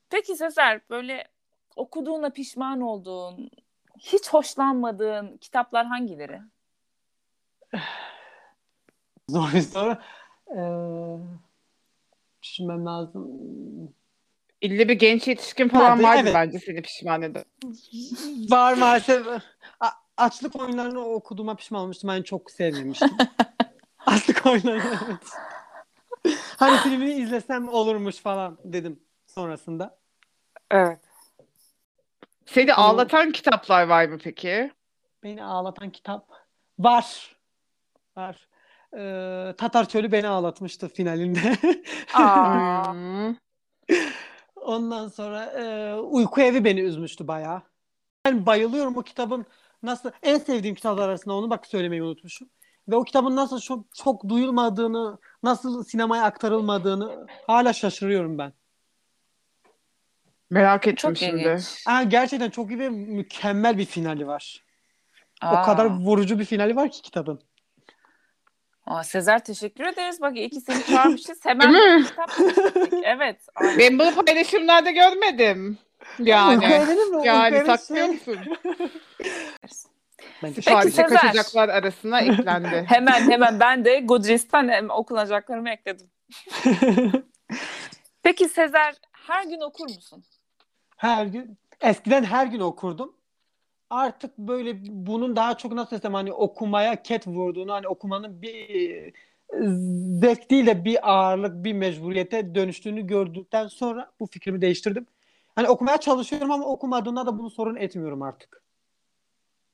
[0.09, 1.23] Peki Sezer böyle
[1.75, 3.49] okuduğuna pişman olduğun,
[3.99, 6.41] hiç hoşlanmadığın kitaplar hangileri?
[9.29, 9.97] Zor bir soru.
[10.47, 10.61] Ee,
[12.43, 13.27] düşünmem lazım.
[14.61, 16.35] İlle bir genç yetişkin falan Tabii, vardı evet.
[16.35, 17.45] bence seni pişman eden.
[18.49, 19.27] Var maalesef.
[19.79, 22.09] A- açlık oyunlarını okuduğuma pişman olmuştum.
[22.09, 23.17] Ben çok sevmemiştim.
[24.05, 25.23] açlık oyunlarını evet.
[26.57, 29.97] Hani filmini izlesem olurmuş falan dedim sonrasında.
[30.71, 30.99] Evet.
[32.45, 34.71] Seni Ama- ağlatan kitaplar var mı peki?
[35.23, 36.29] Beni ağlatan kitap
[36.79, 37.35] var.
[38.17, 38.47] Var.
[38.97, 41.57] Ee, Tatar Çölü beni ağlatmıştı finalinde.
[44.55, 47.61] Ondan sonra e, Uyku Evi beni üzmüştü bayağı.
[48.25, 49.45] Ben bayılıyorum o kitabın
[49.83, 52.49] nasıl en sevdiğim kitaplar arasında onu bak söylemeyi unutmuşum.
[52.87, 58.53] Ve o kitabın nasıl çok çok duyulmadığını, nasıl sinemaya aktarılmadığını hala şaşırıyorum ben.
[60.49, 61.41] Merak ettim çok şimdi.
[61.41, 61.87] ilginç.
[61.87, 64.63] Ha, gerçekten çok iyi ve mükemmel bir finali var.
[65.41, 65.61] Aa.
[65.61, 67.41] O kadar vurucu bir finali var ki kitabın.
[68.85, 70.21] Aa, Sezer teşekkür ederiz.
[70.21, 71.39] Bak iyi ki seni çağırmışız.
[71.45, 71.99] Hemen Değil mi?
[71.99, 72.31] bir kitap.
[73.03, 73.41] Evet.
[73.55, 73.79] aynen.
[73.79, 75.77] Ben bunu paylaşımlarda görmedim.
[76.19, 76.67] Yani.
[76.67, 77.27] Mi?
[77.27, 78.37] Yani saklıyor musun?
[80.43, 81.09] Ben de- Siparişe Sezer.
[81.09, 82.85] kaçacaklar arasına eklendi.
[82.87, 86.09] Hemen hemen ben de Goodreads'ten okunacaklarımı ekledim.
[88.23, 88.95] Peki Sezer
[89.27, 90.23] her gün okur musun?
[91.05, 93.13] Her gün eskiden her gün okurdum.
[93.89, 99.13] Artık böyle bunun daha çok nasıl desem hani okumaya ket vurduğunu hani okumanın bir e,
[100.21, 105.05] zevk değil de bir ağırlık bir mecburiyete dönüştüğünü gördükten sonra bu fikrimi değiştirdim.
[105.55, 108.61] Hani okumaya çalışıyorum ama okumadığımda da bunu sorun etmiyorum artık.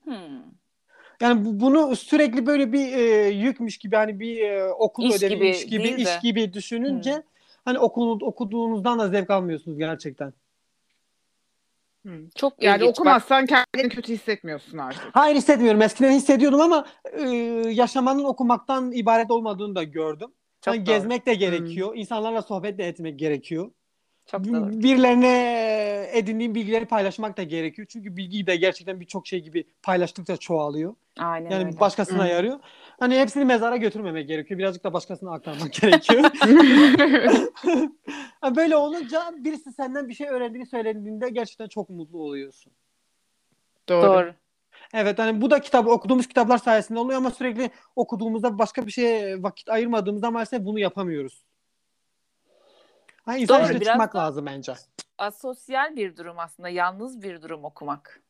[0.04, 0.14] Hmm.
[1.22, 5.50] Yani bu- bunu sürekli böyle bir e, yükmüş gibi hani bir e, okul İş gibi
[5.50, 6.20] iş gibi iş de.
[6.22, 7.22] gibi düşününce Hmm.
[7.66, 10.34] hani okul, okuduğunuzdan da zevk almıyorsunuz gerçekten.
[12.36, 12.90] Çok Yani ilginç.
[12.90, 15.10] Bak, okumazsan kendini kötü hissetmiyorsun artık.
[15.14, 15.82] Hayır hissetmiyorum.
[15.82, 17.26] Eskiden hissediyordum ama e,
[17.70, 20.32] yaşamanın okumaktan ibaret olmadığını da gördüm.
[20.62, 20.84] Çok doğru.
[20.84, 21.92] gezmek de gerekiyor.
[21.96, 23.72] İnsanlarla sohbet de etmek gerekiyor.
[24.26, 24.70] çok doğru.
[24.70, 27.88] Birilerine edindiğim bilgileri paylaşmak da gerekiyor.
[27.92, 30.96] Çünkü bilgiyi de gerçekten birçok şey gibi paylaştıkça çoğalıyor.
[31.20, 31.80] Aynen Yani öyle.
[31.80, 32.28] başkasına Hı.
[32.28, 32.60] yarıyor.
[33.02, 34.58] Hani hepsini mezara götürmemek gerekiyor.
[34.60, 36.24] Birazcık da başkasına aktarmak gerekiyor.
[38.42, 42.74] Ha, Böyle olunca birisi senden bir şey öğrendiğini söylediğinde gerçekten çok mutlu oluyorsun.
[43.90, 44.14] Doğru.
[44.14, 44.34] Doğru.
[44.94, 49.44] Evet hani bu da kitabı okuduğumuz kitaplar sayesinde oluyor ama sürekli okuduğumuzda başka bir şeye
[49.44, 51.44] vakit ayırmadığımızda maalesef bunu yapamıyoruz.
[53.26, 54.74] Ha, insan Doğru, çıkmak da- lazım bence.
[55.18, 56.70] Asosyal bir durum aslında.
[56.70, 58.22] Yalnız bir durum okumak.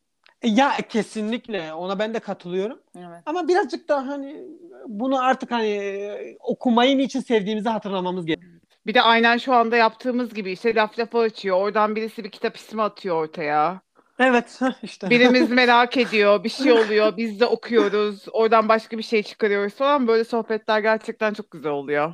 [0.41, 2.80] E, Ya kesinlikle ona ben de katılıyorum.
[2.95, 3.23] Evet.
[3.25, 4.43] Ama birazcık da hani
[4.88, 8.51] bunu artık hani e, okumayı niçin sevdiğimizi hatırlamamız gerekiyor.
[8.88, 11.58] Bir de aynen şu anda yaptığımız gibi işte laf lafa açıyor.
[11.58, 13.82] Oradan birisi bir kitap ismi atıyor ortaya.
[14.19, 15.10] Evet işte.
[15.10, 18.25] Birimiz merak ediyor, bir şey oluyor, biz de okuyoruz.
[18.34, 20.08] Oradan başka bir şey çıkarıyoruz falan.
[20.08, 22.13] Böyle sohbetler gerçekten çok güzel oluyor.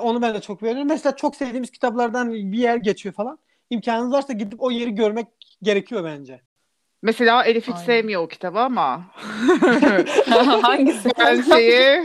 [0.00, 0.88] Onu ben de çok beğeniyorum.
[0.88, 3.38] Mesela çok sevdiğimiz kitaplardan bir yer geçiyor falan.
[3.70, 5.26] İmkanınız varsa gidip o yeri görmek
[5.62, 6.40] gerekiyor bence.
[7.02, 7.86] Mesela Elif hiç Aynen.
[7.86, 9.04] sevmiyor o kitabı ama
[10.62, 11.08] Hangisi?
[11.18, 12.02] ben şeyi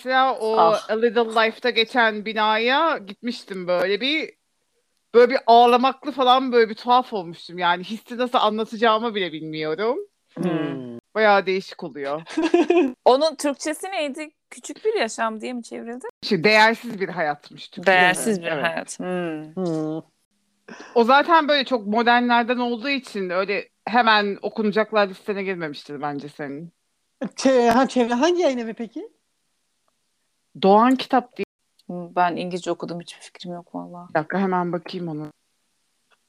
[0.00, 0.90] mesela o Ah.
[0.90, 4.30] A Little Life'da geçen binaya gitmiştim böyle bir
[5.14, 7.58] böyle bir ağlamaklı falan böyle bir tuhaf olmuştum.
[7.58, 9.98] Yani hissi nasıl anlatacağımı bile bilmiyorum.
[10.36, 10.98] Hmm.
[11.14, 12.22] Bayağı değişik oluyor.
[13.04, 14.30] Onun Türkçesi neydi?
[14.50, 16.06] Küçük bir yaşam diye mi çevrildi?
[16.22, 17.68] Şimdi değersiz bir hayatmış.
[17.68, 17.96] Türkçe'de.
[17.96, 18.64] Değersiz bir Evet.
[18.64, 18.98] hayat.
[18.98, 19.54] Hmm.
[19.54, 20.00] Hmm.
[20.94, 26.72] O zaten böyle çok modernlerden olduğu için öyle hemen okunacaklar listene girmemiştir bence senin.
[27.22, 29.08] Çe- ha, çevre hangi yayın evi peki?
[30.62, 31.44] Doğan kitap diye.
[31.88, 33.00] Ben İngilizce okudum.
[33.00, 34.08] Hiçbir fikrim yok vallahi.
[34.08, 35.32] Bir dakika hemen bakayım onu.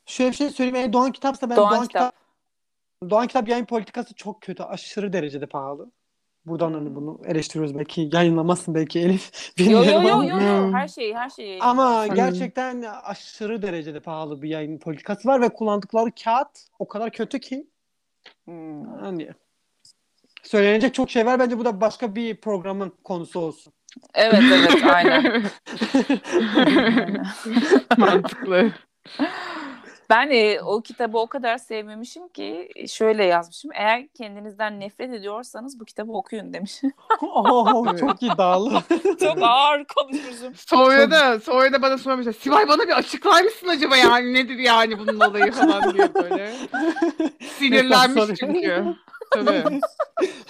[0.06, 0.75] Şöyle bir şey söyleyeyim.
[0.75, 2.12] Eğer Doğan Kitapsa ben Doğan Doğan, Kitap.
[2.12, 4.63] Kitap Doğan Kitap yayın politikası çok kötü.
[4.63, 5.91] Aşırı derecede pahalı.
[6.45, 8.10] Buradan hani bunu eleştiriyoruz belki.
[8.13, 9.53] Yayınlamazsın belki Elif.
[9.60, 10.67] Yo yo yo yo yo.
[10.67, 10.73] Hmm.
[10.73, 11.62] Her şeyi her şeyi.
[11.62, 12.15] Ama Hmm.
[12.15, 17.67] gerçekten aşırı derecede pahalı bir yayın politikası var ve kullandıkları kağıt o kadar kötü ki
[18.45, 18.86] Hmm.
[18.99, 19.29] hani
[20.43, 21.39] söylenecek çok şey var.
[21.39, 23.73] Bence bu da başka bir programın konusu olsun.
[24.13, 25.23] Evet evet aynen.
[26.65, 27.25] Aynen.
[27.97, 28.71] Mantıklı.
[30.10, 33.72] Ben e, o kitabı o kadar sevmemişim ki şöyle yazmışım.
[33.74, 36.82] Eğer kendinizden nefret ediyorsanız bu kitabı okuyun demiş.
[37.22, 38.82] Oo, çok iddialı.
[39.20, 40.56] Çok ağır konuşmuşum.
[40.56, 42.34] Sonra da sonra da bana sormuşlar.
[42.34, 46.54] Sivay bana bir açıklar mısın acaba yani nedir yani bunun olayı falan diye böyle.
[47.58, 48.96] Sinirlenmiş çünkü.
[49.46, 49.80] Tabii.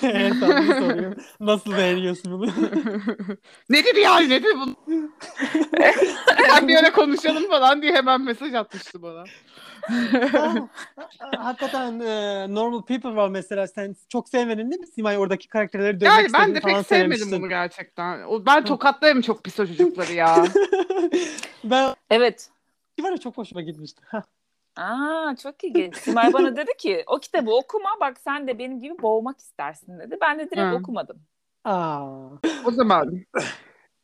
[0.04, 1.15] evet abi soruyorum.
[1.39, 2.46] Nasıl beğeniyorsun bunu?
[3.69, 4.91] nedir yani nedir bu?
[6.54, 9.24] ben bir ara konuşalım falan diye hemen mesaj atmıştı bana.
[10.39, 10.67] Aa,
[11.38, 13.67] Hakikaten e, Normal People var mesela.
[13.67, 15.17] Sen çok sevmedin değil mi Simay?
[15.17, 17.32] Oradaki karakterleri dövmek Yani ben de pek sevmedim söylemiştin.
[17.41, 18.24] bunu gerçekten.
[18.24, 20.46] O- Ben tokatlarım çok pis o çocukları ya.
[21.63, 22.50] ben Evet.
[23.02, 24.02] var ya çok hoşuma gitmişti.
[24.76, 25.96] Aa çok ilginç.
[25.96, 30.18] Simay bana dedi ki o kitabı okuma bak sen de benim gibi boğmak istersin dedi.
[30.22, 30.76] Ben de direkt Hı.
[30.76, 31.22] okumadım.
[31.64, 32.30] Aa.
[32.66, 33.26] O zaman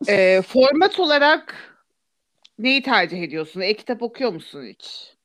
[0.08, 1.56] e, format olarak
[2.60, 3.62] neyi tercih ediyorsun?
[3.62, 5.16] E-kitap okuyor musun hiç?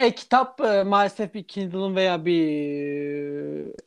[0.00, 2.48] E, kitap e, maalesef bir Kindle'ım veya bir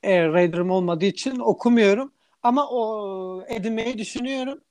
[0.03, 2.11] e, Reader'ım olmadığı için okumuyorum.
[2.43, 4.61] Ama o edinmeyi düşünüyorum.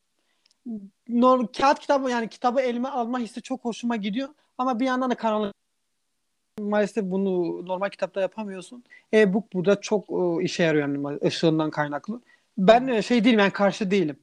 [1.09, 4.29] Norm, kağıt kitabı yani kitabı elime alma hissi çok hoşuma gidiyor.
[4.59, 5.60] Ama bir yandan da karanlık
[6.61, 8.85] maalesef bunu normal kitapta yapamıyorsun.
[9.13, 12.21] E-book burada çok e, işe yarıyor yani ışığından kaynaklı.
[12.59, 14.17] Ben e, şey değilim yani karşı değilim.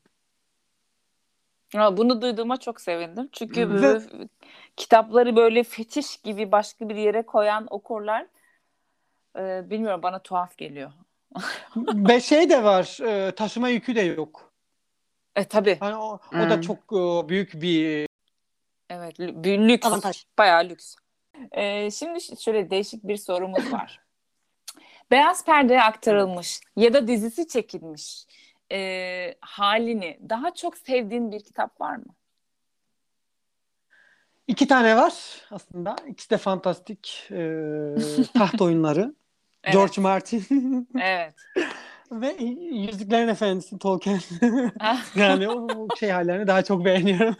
[1.75, 3.29] Ha, bunu duyduğuma çok sevindim.
[3.31, 4.01] Çünkü böyle
[4.75, 8.25] kitapları böyle fetiş gibi başka bir yere koyan okurlar
[9.39, 10.91] e, bilmiyorum bana tuhaf geliyor.
[11.77, 14.51] Ve şey de var e, taşıma yükü de yok.
[15.35, 15.77] E tabii.
[15.79, 16.49] Hani o, o Hmm.
[16.49, 18.07] da çok e, büyük bir
[18.89, 19.87] Evet, bir lüks.
[19.87, 20.25] Avantaj.
[20.37, 20.95] Bayağı lüks.
[21.51, 23.99] Ee, şimdi şöyle değişik bir sorumuz var.
[25.11, 28.25] Beyaz perdeye aktarılmış ya da dizisi çekilmiş
[28.71, 32.05] e, halini daha çok sevdiğin bir kitap var mı?
[34.47, 35.13] İki tane var
[35.51, 35.95] aslında.
[36.07, 37.55] İkisi de fantastik e,
[38.33, 39.15] taht oyunları.
[39.63, 39.73] Evet.
[39.73, 41.35] George Martin Evet.
[42.11, 42.35] ve
[42.71, 44.19] Yüzüklerin Efendisi Tolkien.
[45.15, 47.35] Yani o o şey hallerini daha çok beğeniyorum.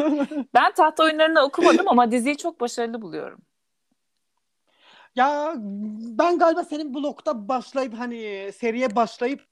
[0.54, 3.40] ben taht oyunlarını okumadım ama diziyi çok başarılı buluyorum.
[5.18, 5.54] Ya
[6.20, 9.46] ben galiba senin blokta başlayıp hani seriye başlayıp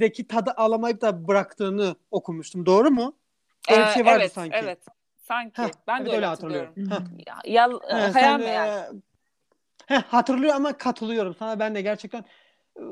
[0.00, 2.66] deki tadı alamayıp da bıraktığını okumuştum.
[2.66, 3.16] Doğru mu?
[3.70, 4.56] Öyle bir Ee, şey vardı evet, sanki.
[4.56, 4.78] Evet.
[5.16, 5.62] Sanki.
[5.62, 6.74] Heh, ben evet, de öyle hatırlıyorum.
[6.76, 7.26] Heh.
[7.26, 8.86] Ya, yal, He, hayal sen, e,
[9.86, 12.24] heh, hatırlıyor ama katılıyorum sana ben de gerçekten
[12.76, 12.82] e,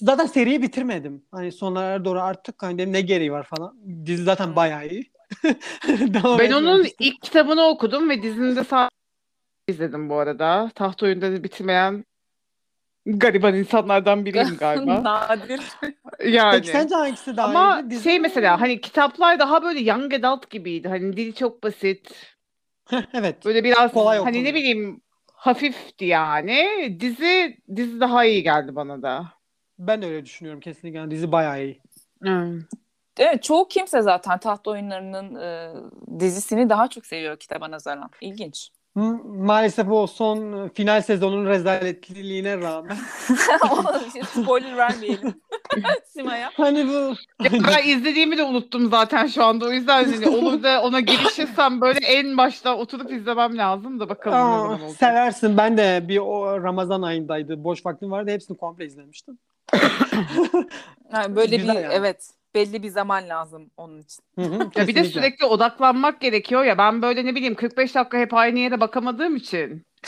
[0.00, 1.24] zaten seriyi bitirmedim.
[1.30, 3.78] Hani sonlara doğru artık hani dedim ne gereği var falan.
[4.06, 5.12] Dizi zaten bayağı iyi.
[5.88, 8.97] Devam Ben onun ilk kitabını okudum ve dizini de sadece
[9.68, 10.70] izledim bu arada.
[10.74, 12.04] Taht oyunda bitirmeyen
[13.06, 15.04] gariban insanlardan biriyim galiba.
[15.04, 15.60] Nadir.
[16.24, 16.56] Yani.
[16.56, 17.90] Peki sence hangisi daha Ama iyiydi?
[17.90, 18.22] Dizi şey mi?
[18.22, 20.88] mesela hani kitaplar daha böyle young adult gibiydi.
[20.88, 22.34] Hani dili çok basit.
[23.14, 23.44] Evet.
[23.44, 25.00] Böyle biraz Kolay hani ne bileyim
[25.32, 26.66] hafifti yani.
[27.00, 29.26] Dizi dizi daha iyi geldi bana da.
[29.78, 30.98] Ben de öyle düşünüyorum kesinlikle.
[30.98, 31.82] Yani dizi bayağı iyi.
[33.18, 35.72] Evet, çoğu kimse zaten taht oyunlarının e,
[36.20, 38.10] dizisini daha çok seviyor kitaba nazaran.
[38.20, 38.70] İlginç.
[39.26, 42.96] Maalesef o son final sezonun rezaletliliğine rağmen.
[44.28, 45.34] Spoiler vermeyelim.
[46.06, 46.50] Sima'ya.
[46.56, 49.64] Hani bu Ya ben izlediğimi de unuttum zaten şu anda.
[49.66, 54.38] O yüzden hani olur da ona girişirsem böyle en başta oturup izlemem lazım da bakalım
[54.38, 54.98] ne Aa, zaman olacak.
[54.98, 55.56] seversin.
[55.56, 57.64] Ben de bir o Ramazan ayındaydı.
[57.64, 58.30] Boş vaktim vardı.
[58.30, 59.38] Hepsini komple izlemiştim.
[61.12, 61.94] Yani böyle Güzel bir yani.
[61.94, 64.22] evet belli bir zaman lazım onun için.
[64.38, 66.78] Hı hı, Ya bir de sürekli odaklanmak gerekiyor ya.
[66.78, 69.82] Ben böyle ne bileyim 45 dakika hep aynı yere bakamadığım için.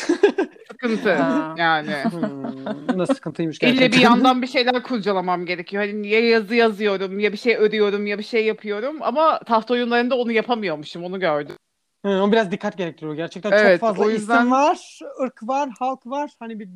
[0.71, 1.09] Sıkıntı
[1.57, 1.93] yani.
[2.11, 3.93] Hmm, nasıl sıkıntıymış İlle gerçekten.
[3.99, 5.83] bir yandan bir şeyler kurcalamam gerekiyor.
[5.87, 8.97] Hani ya yazı yazıyorum, ya bir şey örüyorum, ya bir şey yapıyorum.
[9.03, 11.57] Ama taht oyunlarında onu yapamıyormuşum, onu gördüm.
[12.05, 13.15] Hı, o biraz dikkat gerektiriyor.
[13.15, 16.31] Gerçekten Evet, çok fazla o yüzden- isim var, ırk var, halk var.
[16.39, 16.69] Hani bir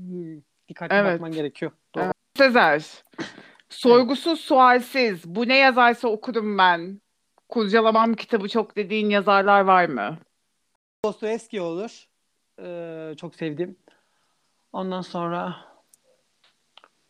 [0.69, 1.15] dikkatli Evet.
[1.15, 1.73] bakman gerekiyor.
[1.95, 2.11] Doğru.
[2.39, 2.85] Sezer,
[3.75, 7.01] sorgusuz sualsiz, bu ne yazarsa okurum ben.
[7.49, 10.19] Kurcalamam kitabı çok dediğin yazarlar var mı?
[11.05, 12.09] Dostoyevski olur.
[12.61, 13.77] Ee, çok sevdim.
[14.73, 15.57] Ondan sonra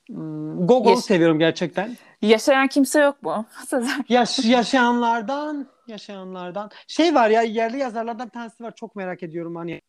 [0.08, 1.96] hmm, Gogol Yaş- seviyorum gerçekten.
[2.22, 3.46] Yaşayan kimse yok mu?
[4.08, 9.82] Yaş, yaşayanlardan yaşayanlardan şey var ya yerli yazarlardan bir tanesi var çok merak ediyorum hani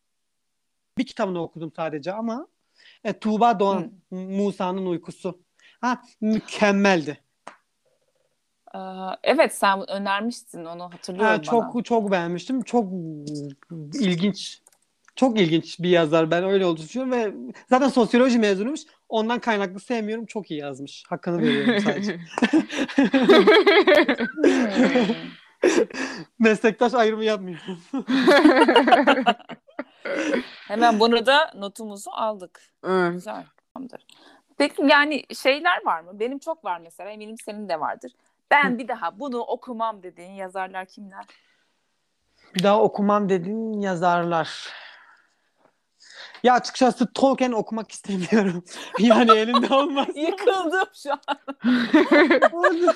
[0.98, 2.46] bir kitabını okudum sadece ama
[3.04, 5.45] e, Tuğba Doğan Musa'nın uykusu
[5.80, 7.20] ha mükemmeldi
[8.74, 8.78] Ee,
[9.22, 11.82] evet sen önermiştin onu hatırlıyorum ha, çok bana.
[11.82, 12.92] çok beğenmiştim çok
[13.94, 14.60] ilginç
[15.16, 17.34] çok ilginç bir yazar ben öyle olduğunu düşünüyorum ve
[17.70, 22.20] zaten sosyoloji mezunuymuş ondan kaynaklı sevmiyorum çok iyi yazmış hakkını veriyorum sadece
[26.38, 27.78] meslektaş ayrımı yapmıyorum
[30.68, 32.60] Hemen bunu da notumuzu aldık.
[32.84, 33.12] Evet.
[33.12, 33.44] Güzel.
[33.74, 34.06] Tamamdır.
[34.58, 36.20] Peki yani şeyler var mı?
[36.20, 37.10] Benim çok var mesela.
[37.10, 38.12] Eminim senin de vardır.
[38.50, 41.26] Ben bir daha bunu okumam dediğin yazarlar kimler?
[42.54, 44.72] Bir daha okumam dediğin yazarlar.
[46.42, 48.64] Ya açıkçası Tolkien okumak istemiyorum.
[48.98, 50.08] yani elimde olmaz.
[50.14, 51.18] Yıkıldım şu an.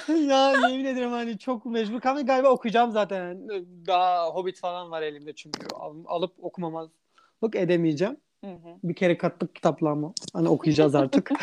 [0.28, 3.48] ya yemin ederim hani çok mecbur kalmayı galiba okuyacağım zaten.
[3.86, 8.16] Daha Hobbit falan var elimde çünkü Al- alıp okumamazlık edemeyeceğim.
[8.44, 8.76] Hı hı.
[8.84, 10.12] Bir kere kattık kitaplarımı.
[10.32, 11.30] Hani okuyacağız artık.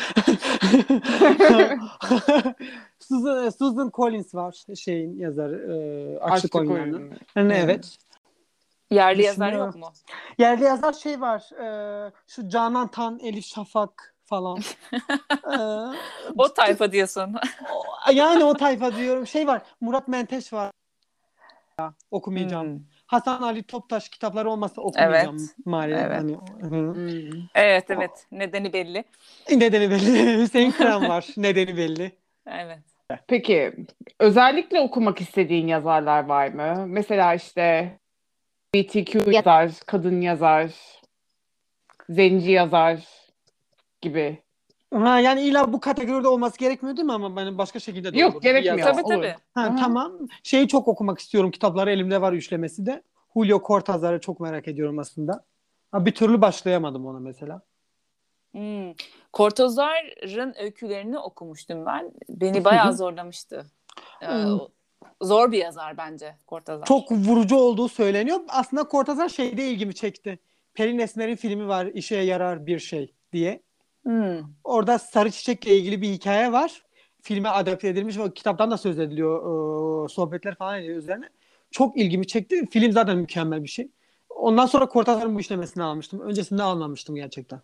[2.99, 5.55] Susan, Susan Collins var şeyin yazarı.
[5.55, 7.01] E, Açlık, Açlık oyunu.
[7.35, 7.57] Yani Hı.
[7.57, 7.97] evet.
[8.91, 9.91] Yerli yazar yok mu?
[10.37, 11.51] Yerli yazar şey var.
[11.61, 14.59] e, şu Canan Tan, Elif Şafak falan.
[15.53, 15.57] E,
[16.37, 17.35] O tayfa diyorsun.
[18.13, 19.27] yani o tayfa diyorum.
[19.27, 19.61] Şey var.
[19.81, 20.71] Murat Menteş var.
[21.79, 22.67] Ya, okumayacağım.
[22.67, 22.79] Hmm.
[23.07, 25.65] Hasan Ali Toptaş kitapları olmasa okumayacağım Evet.
[25.65, 26.05] maalesef.
[26.05, 26.17] Evet.
[26.17, 26.93] Hani, hı.
[26.93, 27.41] Hmm.
[27.55, 28.25] Evet evet.
[28.31, 29.03] Nedeni belli.
[29.51, 30.37] Nedeni belli.
[30.41, 31.27] Hüseyin Kıran var.
[31.37, 32.11] Nedeni belli.
[32.47, 32.79] Evet.
[33.27, 33.73] Peki
[34.19, 36.87] özellikle okumak istediğin yazarlar var mı?
[36.87, 37.91] Mesela işte
[38.75, 40.71] BTQ yazar, kadın yazar,
[42.09, 43.07] zenci yazar
[44.01, 44.43] gibi.
[44.93, 48.33] Ha, yani illa bu kategoride olması gerekmiyor değil mi ama ben başka şekilde de Yok,
[48.33, 48.41] olur.
[48.41, 48.91] gerekmiyor.
[48.91, 49.15] Tabii olur.
[49.15, 49.35] tabii.
[49.53, 49.75] Ha, Aha.
[49.75, 50.13] tamam.
[50.43, 51.51] Şeyi çok okumak istiyorum.
[51.51, 53.03] Kitapları elimde var üçlemesi de.
[53.33, 55.45] Julio Cortázar'ı çok merak ediyorum aslında.
[55.91, 57.61] Ha, bir türlü başlayamadım ona mesela.
[58.51, 58.93] Hmm.
[59.33, 62.11] Cortázar'ın öykülerini okumuştum ben.
[62.29, 63.65] Beni bayağı zorlamıştı.
[64.23, 64.43] Ee,
[65.21, 66.85] zor bir yazar bence Cortázar.
[66.85, 68.39] Çok vurucu olduğu söyleniyor.
[68.47, 70.39] Aslında Cortázar şeyde ilgimi çekti.
[70.73, 73.61] Pelin Esmer'in filmi var İşe Yarar Bir Şey diye.
[74.07, 74.43] Hmm.
[74.63, 76.83] Orada sarı çiçekle ilgili bir hikaye var.
[77.21, 79.37] Filme adapte edilmiş ve kitaptan da söz ediliyor.
[79.39, 81.29] Ee, sohbetler falan ediyor üzerine.
[81.71, 82.65] Çok ilgimi çekti.
[82.65, 83.91] Film zaten mükemmel bir şey.
[84.29, 86.19] Ondan sonra Cortázar'ın bu işlemesini almıştım.
[86.19, 87.59] Öncesinde almamıştım gerçekten.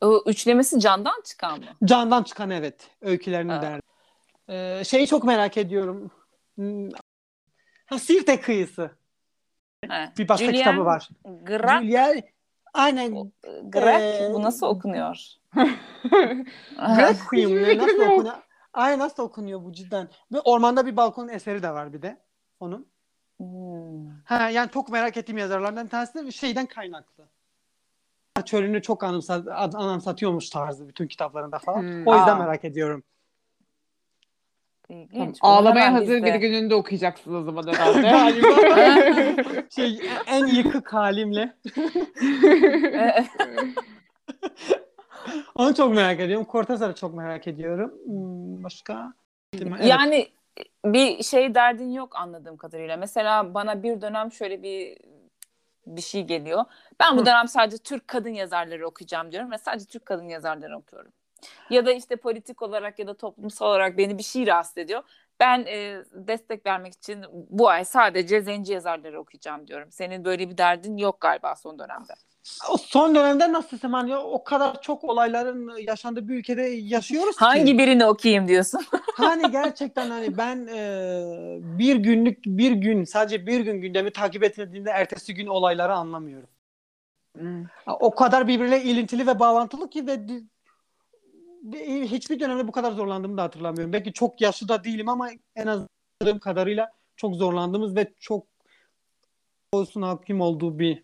[0.00, 1.66] O üçlemesi candan çıkan mı?
[1.84, 2.90] Candan çıkan evet.
[3.00, 3.62] Öykülerini Ha.
[3.62, 3.80] der.
[4.48, 6.10] Ee, şeyi çok merak ediyorum.
[6.54, 6.88] Hmm,
[7.86, 8.90] Ha, Sirte kıyısı.
[9.88, 10.12] He.
[10.18, 11.08] Bir başka Julien kitabı var.
[11.46, 11.82] Gracq.
[11.84, 12.14] Julia,
[12.78, 13.32] aynen.
[13.64, 15.24] Gracq Ee, bu nasıl okunuyor?
[16.78, 17.78] Requiem ne?
[17.78, 18.34] Nasıl okunuyor?
[18.72, 20.08] Ay nasıl okunuyor bu cidden?
[20.32, 22.20] Ve ormanda bir balkonun eseri de var bir de
[22.60, 22.86] onun.
[23.36, 24.08] Hmm.
[24.24, 27.28] Ha yani çok merak ettiğim yazarlardan bir tanesi de şeyden kaynaklı.
[28.44, 31.82] Çölünü çok anımsat, anımsatıyormuş tarzı bütün kitaplarında falan.
[31.82, 32.06] Hmm.
[32.06, 32.38] O yüzden Aa.
[32.38, 33.04] merak ediyorum.
[34.88, 35.42] İlginç.
[35.42, 38.44] Bunu Ağlamaya hazır bir gününde okuyacaksın o zaman herhalde.
[39.74, 41.56] Şey en yıkık halimle.
[45.54, 46.46] Onu çok merak ediyorum.
[46.52, 47.92] Cortázar'ı çok merak ediyorum.
[48.04, 49.12] Hmm, başka?
[49.54, 49.84] Evet.
[49.84, 50.28] Yani
[50.84, 52.96] bir şey derdin yok anladığım kadarıyla.
[52.96, 54.98] Mesela bana bir dönem şöyle bir
[55.86, 56.64] bir şey geliyor.
[57.00, 61.12] Ben bu dönem sadece Türk kadın yazarları okuyacağım diyorum ve sadece Türk kadın yazarları okuyorum.
[61.70, 65.02] Ya da işte politik olarak ya da toplumsal olarak beni bir şey rahatsız ediyor.
[65.40, 69.88] Ben e, destek vermek için bu ay sadece zenci yazarları okuyacağım diyorum.
[69.92, 72.14] Senin böyle bir derdin yok galiba son dönemde.
[72.70, 77.44] O son dönemde nasıl desem hani o kadar çok olayların yaşandığı bir ülkede yaşıyoruz ki.
[77.44, 78.80] Hangi birini okuyayım diyorsun?
[79.16, 84.90] Hani gerçekten hani ben e, bir günlük bir gün sadece bir gün gündemi takip etmediğimde
[84.90, 86.48] ertesi gün olayları anlamıyorum.
[87.86, 90.28] O kadar birbirine ilintili ve bağlantılı ki ve
[92.04, 93.92] hiçbir dönemde bu kadar zorlandığımı da hatırlamıyorum.
[93.92, 98.46] Belki çok yaşlı da değilim ama en az hatırladığım kadarıyla çok zorlandığımız ve çok
[99.72, 101.02] olsun hakim olduğu bir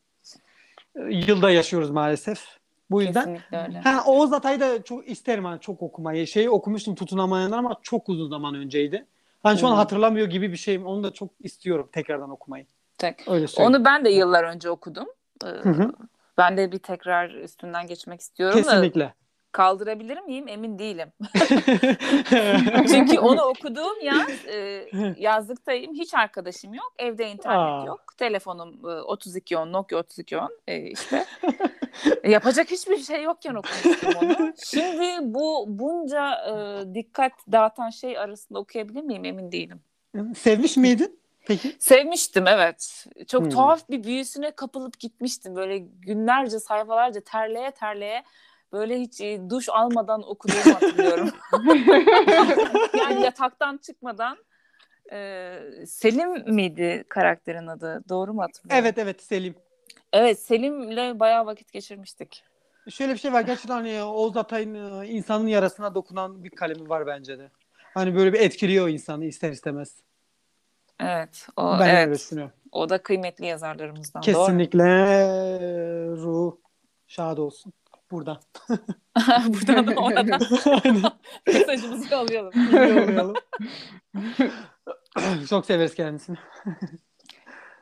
[0.96, 2.59] e, yılda yaşıyoruz maalesef.
[2.90, 3.38] Bu yüzden.
[3.84, 6.26] Ha, Oğuz Atay'ı da çok isterim hani çok okumayı.
[6.26, 9.07] Şeyi okumuştum tutunamayanlar ama çok uzun zaman önceydi.
[9.42, 10.86] Hani şu an hatırlamıyor gibi bir şeyim.
[10.86, 12.66] Onu da çok istiyorum tekrardan okumayı.
[12.98, 13.28] Tek.
[13.28, 13.74] Öyle söyleyeyim.
[13.74, 15.07] Onu ben de yıllar önce okudum.
[15.44, 15.92] Ee, Hı hı.
[16.38, 19.14] ben de bir tekrar üstünden geçmek istiyorum da Kesinlikle.
[19.55, 21.12] Kaldırabilir miyim emin değilim.
[22.88, 24.88] Çünkü onu okuduğum yaz e,
[25.18, 25.94] yazlıktayım.
[25.94, 26.94] Hiç arkadaşım yok.
[26.98, 27.84] Evde internet Aa.
[27.86, 28.05] yok.
[28.18, 31.26] Telefonum e, 3210 Nokia 3210 e, işte.
[32.24, 34.52] Yapacak hiçbir şey yokken okumuştum onu.
[34.64, 36.55] Şimdi bu bunca e,
[36.94, 39.80] dikkat dağıtan şey arasında okuyabilir miyim emin değilim.
[40.36, 41.20] Sevmiş miydin?
[41.46, 41.76] Peki.
[41.78, 43.07] Sevmiştim evet.
[43.28, 43.50] Çok Hmm.
[43.50, 45.57] tuhaf bir büyüsüne kapılıp gitmiştim.
[45.57, 48.22] Böyle günlerce sayfalarca terleye terleye
[48.75, 51.31] böyle hiç e, duş almadan okuduğumu hatırlıyorum.
[52.99, 54.39] yani yataktan çıkmadan
[55.12, 58.03] e, Selim miydi karakterin adı?
[58.09, 58.85] Doğru mu hatırlıyorum?
[58.85, 59.55] Evet evet Selim.
[60.12, 62.45] Evet Selim'le bayağı vakit geçirmiştik.
[62.91, 63.41] Şöyle bir şey var.
[63.41, 67.51] Gerçekten hani Oğuz Atay'ın e, insanın yarasına dokunan bir kalemi var bence de.
[67.95, 70.03] Hani böyle bir etkiliyor insanı ister istemez.
[71.01, 71.49] Evet.
[71.57, 72.18] O, ben öyle evet.
[72.18, 72.55] düşünüyorum.
[72.72, 74.22] O da kıymetli yazarlarımızdan.
[74.22, 74.33] Doğru.
[74.33, 74.85] Kesinlikle
[76.16, 76.57] ruh
[77.07, 77.72] şad olsun.
[78.15, 78.41] Burada.
[79.47, 80.27] Buradan da oradan
[81.47, 82.53] mesajımızı alayalım.
[82.73, 83.35] Yollayalım.
[85.49, 86.37] Çok severiz kendisini.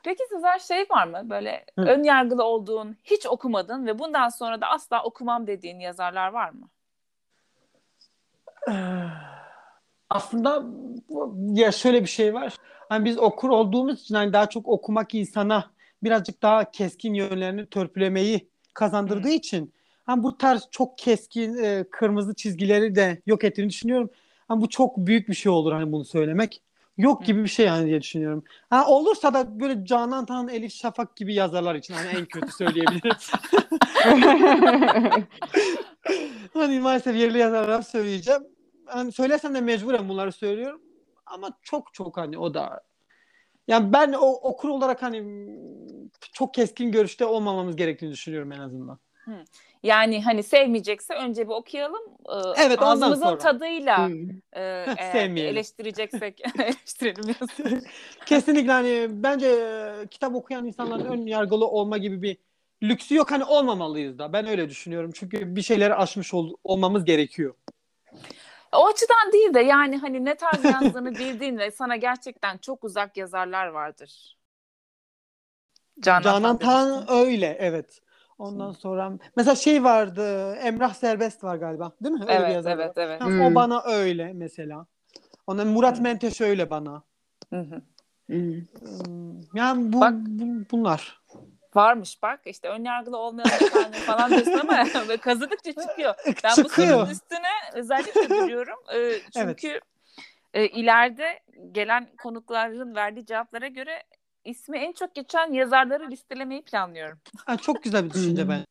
[0.03, 1.81] Peki Sezer şey var mı böyle Hı.
[1.81, 6.69] ön yargılı olduğun, hiç okumadın ve bundan sonra da asla okumam dediğin yazarlar var mı?
[10.09, 10.63] Aslında
[11.37, 12.57] ya şöyle bir şey var.
[12.89, 15.71] Hani biz okur olduğumuz için hani daha çok okumak insana
[16.03, 19.73] birazcık daha keskin yönlerini törpülemeyi kazandırdığı için
[20.03, 24.09] hani bu tarz çok keskin e, kırmızı çizgileri de yok ettiğini düşünüyorum.
[24.47, 26.61] Hani bu çok büyük bir şey olur hani bunu söylemek.
[26.97, 28.43] Yok gibi bir şey yani diye düşünüyorum.
[28.69, 33.17] Ha olursa da böyle Canan Tan, Elif Şafak gibi yazarlar için hani en kötü söyleyebilirim.
[36.53, 38.43] hani maalesef yerli yazarlar söyleyeceğim.
[38.85, 40.81] Hani söylesem de mecburen bunları söylüyorum.
[41.25, 42.83] Ama çok çok hani o da
[43.67, 45.47] yani ben o okur olarak hani
[46.33, 48.99] çok keskin görüşte olmamamız gerektiğini düşünüyorum en azından.
[49.83, 52.01] Yani hani sevmeyecekse önce bir okuyalım.
[52.29, 53.37] Ee, Evet, ondan ağzımızın sonra.
[53.37, 54.29] tadıyla Hmm.
[54.53, 54.61] e,
[54.97, 57.35] eğer eleştireceksek eleştirelim.
[58.25, 62.37] Kesinlikle hani bence e, kitap okuyan insanların ön yargılı olma gibi bir
[62.83, 63.31] lüksü yok.
[63.31, 64.33] Hani olmamalıyız da.
[64.33, 65.11] Ben öyle düşünüyorum.
[65.13, 67.55] Çünkü bir şeyleri aşmış ol- olmamız gerekiyor.
[68.71, 73.17] O açıdan değil de yani hani ne tarz yazdığını bildiğin ve sana gerçekten çok uzak
[73.17, 74.37] yazarlar vardır.
[75.99, 78.02] Canan, Canan Tan öyle evet.
[78.43, 82.21] Ondan sonra mesela şey vardı Emrah Serbest var galiba değil mi?
[82.21, 83.03] Öyle bir Evet, yazar evet, var.
[83.03, 83.21] evet.
[83.21, 83.41] Ha, Hmm.
[83.41, 84.85] O bana öyle mesela.
[85.47, 87.03] Ondan Murat Menteş öyle bana.
[87.49, 87.81] Hı hı.
[88.25, 88.53] Hmm.
[88.79, 90.13] Hmm, Yani bu, Bak.
[90.13, 91.21] bu- bunlar.
[91.75, 94.83] Varmış bak işte önyargılı olmayalım efendim falan diyorsun ama
[95.21, 96.15] kazıdıkça çıkıyor.
[96.43, 96.87] Ben bu Çıkıyor.
[96.89, 98.79] sorunun üstüne özellikle duruyorum.
[98.95, 99.79] Ee, çünkü
[100.53, 101.39] e, ileride
[101.71, 104.03] gelen konukların verdiği cevaplara göre
[104.45, 107.19] ismi en çok geçen yazarları listelemeyi planlıyorum.
[107.45, 108.65] Ha, çok güzel bir düşünce ben.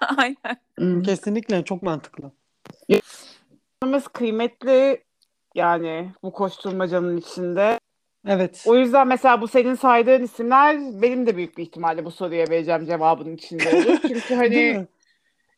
[0.16, 0.56] Aynen.
[0.78, 1.02] Hmm.
[1.02, 2.32] Kesinlikle çok mantıklı.
[2.88, 5.04] Yazarımız kıymetli
[5.54, 7.78] yani bu koşturmacanın içinde.
[8.26, 8.64] Evet.
[8.66, 12.86] O yüzden mesela bu senin saydığın isimler benim de büyük bir ihtimalle bu soruya vereceğim
[12.86, 13.98] cevabının içinde olur.
[14.08, 14.86] Çünkü hani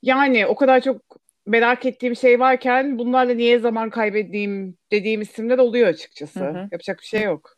[0.02, 0.96] yani o kadar çok
[1.46, 6.40] merak ettiğim şey varken bunlarla niye zaman kaybettiğim dediğim isimler oluyor açıkçası.
[6.40, 6.68] Hı hı.
[6.72, 7.53] Yapacak bir şey yok.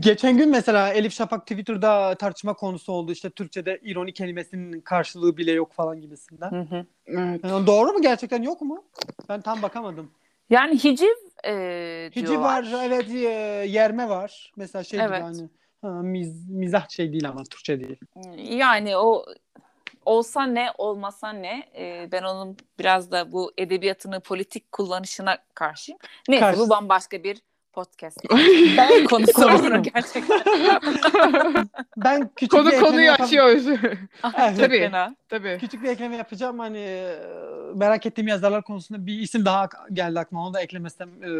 [0.00, 3.12] Geçen gün mesela Elif Şafak Twitter'da tartışma konusu oldu.
[3.12, 6.50] İşte Türkçe'de ironi kelimesinin karşılığı bile yok falan gibisinden.
[6.50, 6.86] Hı hı.
[7.06, 7.44] Evet.
[7.44, 8.84] Yani doğru mu gerçekten yok mu?
[9.28, 10.10] Ben tam bakamadım.
[10.50, 11.14] Yani hiciv
[11.46, 12.72] e, Hici diyorlar.
[12.72, 13.18] var, evet e,
[13.68, 14.52] yerme var.
[14.56, 15.22] Mesela şey Evet.
[15.22, 15.48] hani
[15.82, 17.96] ha, miz, mizah şey değil ama Türkçe değil.
[18.36, 19.24] Yani o
[20.04, 25.98] olsa ne olmasa ne e, ben onun biraz da bu edebiyatını politik kullanışına karşıyım.
[26.28, 26.60] Neyse Karşı.
[26.60, 27.42] bu bambaşka bir
[27.72, 28.18] podcast
[28.76, 29.54] Ben konusu Konu.
[29.54, 30.40] olur gerçekten.
[31.96, 33.66] Ben küçük Konu bir konuyu yapab- açıyoruz.
[33.66, 33.98] Evet.
[34.58, 34.78] Tabii.
[34.78, 35.16] Fena.
[35.28, 35.58] Tabii.
[35.60, 36.58] Küçük bir ekleme yapacağım.
[36.58, 37.16] Hani e,
[37.74, 40.46] merak ettiğim yazarlar konusunda bir isim daha geldi aklıma.
[40.46, 41.30] Onu da eklemesem e,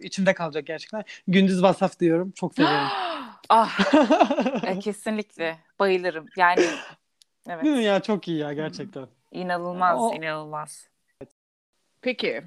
[0.00, 1.04] içimde kalacak gerçekten.
[1.28, 2.30] Gündüz Vasaf diyorum.
[2.30, 2.88] Çok seviyorum.
[3.48, 3.78] ah
[4.64, 6.26] e, kesinlikle bayılırım.
[6.36, 6.64] Yani
[7.48, 7.64] evet.
[7.64, 8.00] Değil mi ya?
[8.00, 9.06] Çok iyi ya gerçekten.
[9.32, 10.88] İnanılmaz, O- inanılmaz.
[12.02, 12.42] Peki.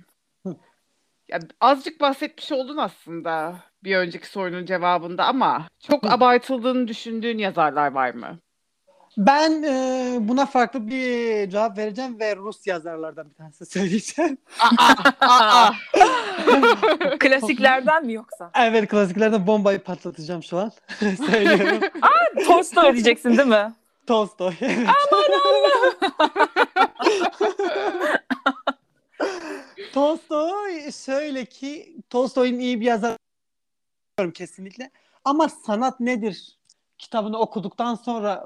[1.32, 8.14] Ya azıcık bahsetmiş oldun aslında bir önceki sorunun cevabında ama çok abartıldığını düşündüğün yazarlar var
[8.14, 8.40] mı?
[9.18, 14.38] Ben e, buna farklı bir cevap vereceğim ve Rus yazarlardan bir tanesi söyleyeceğim.
[15.22, 15.72] Aa,
[17.20, 18.52] Klasiklerden mi yoksa?
[18.56, 20.72] Evet klasiklerden bombayı patlatacağım şu an.
[21.32, 21.80] Söylüyorum.
[22.48, 23.74] Tolstoy diyeceksin değil mi?
[24.08, 24.54] Tolstoy.
[24.62, 24.88] Evet.
[29.94, 33.18] Tolstoy şöyle ki Tolstoy'un iyi bir yazar
[34.34, 34.92] kesinlikle.
[35.26, 36.58] Ama sanat nedir?
[36.98, 38.46] Kitabını okuduktan sonra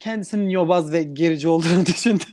[0.00, 2.28] kendisinin yobaz ve gerici olduğunu düşündüm.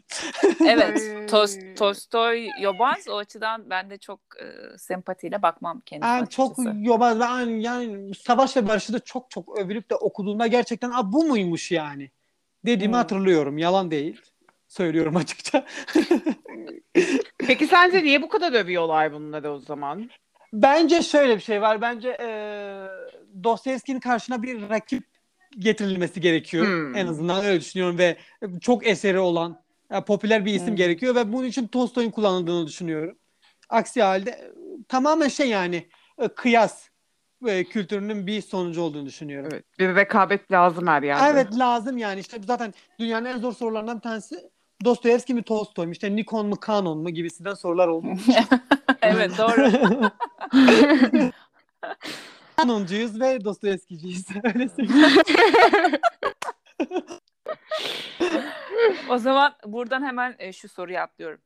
[0.68, 0.98] Evet.
[1.32, 3.08] Tos- Tolstoy yobaz.
[3.10, 8.16] O açıdan ben de çok e, sempatiyle bakmam kendisine Yani çok yobaz ve yani, yani
[8.16, 12.12] Savaş ve Barış'ı da çok çok övülüp de okuduğumda gerçekten Aa, bu muymuş yani
[12.66, 13.00] dediğimi Hmm.
[13.00, 13.58] hatırlıyorum.
[13.58, 14.22] Yalan değil.
[14.70, 15.66] Söylüyorum açıkça.
[17.38, 20.10] Peki sence niye bu kadar övüyorlar bunları o zaman?
[20.54, 21.82] Bence şöyle bir şey var.
[21.82, 22.88] Bence eee
[23.44, 25.04] Dostoyevski'nin karşına bir rakip
[25.60, 26.66] getirilmesi gerekiyor.
[26.66, 26.96] Hmm.
[26.96, 28.18] En azından öyle düşünüyorum ve
[28.62, 30.76] çok eseri olan e, popüler bir isim Hmm.
[30.76, 33.18] gerekiyor ve bunun için Tolstoy'un kullanıldığını düşünüyorum.
[33.70, 34.52] Aksi halde e,
[34.88, 36.90] tamamen şey yani e, kıyas
[37.48, 39.50] e, kültürünün bir sonucu olduğunu düşünüyorum.
[39.54, 39.66] Evet.
[39.80, 41.24] Bir rekabet lazım her yerde.
[41.30, 44.50] Evet lazım yani işte zaten dünyanın en zor sorularından bir tanesi
[44.86, 48.08] Dostoyevski mi Tolstoy mu işte Nikon mu Canon mu gibisinden sorular oldu.
[49.02, 49.72] evet doğru.
[52.58, 54.28] Canoncuyuz ve Dostoyevskiciyiz.
[54.44, 54.70] Öyle.
[59.10, 61.40] O zaman buradan hemen e, şu soruyu atlıyorum.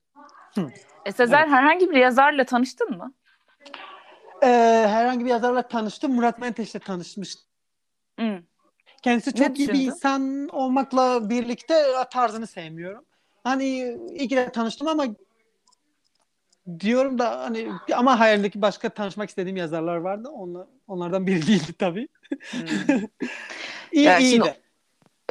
[0.55, 0.71] Hı.
[1.05, 1.49] E, Sezer Evet.
[1.49, 3.13] herhangi bir yazarla tanıştın mı?
[4.43, 4.47] Ee,
[4.89, 6.15] herhangi bir yazarla tanıştım.
[6.15, 7.45] Murat Menteş'le tanışmıştım.
[8.19, 8.43] Hı.
[9.01, 13.05] Kendisi çok iyi bir insan olmakla birlikte tarzını sevmiyorum.
[13.43, 15.05] Hani iyi ki de tanıştım ama
[16.79, 20.29] diyorum da hani ama hayalindeki başka tanışmak istediğim yazarlar vardı.
[20.29, 22.07] Onlar, onlardan biri değildi tabii.
[22.51, 22.57] Hı.
[23.91, 24.57] İyi Ya iyi de.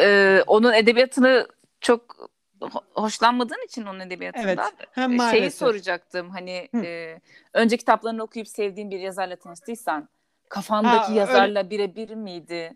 [0.01, 1.49] E, onun edebiyatını
[1.81, 4.89] çok ho- hoşlanmadığın için onun edebiyatından Evet.
[4.93, 5.59] Hem e, şeyi maalesef.
[5.59, 6.31] soracaktım.
[6.31, 6.85] Hani Hı.
[6.85, 7.21] e,
[7.55, 10.09] önce kitaplarını okuyup sevdiğin bir yazarla tanıştıysan
[10.49, 12.75] kafandaki Ha, yazarla birebir miydi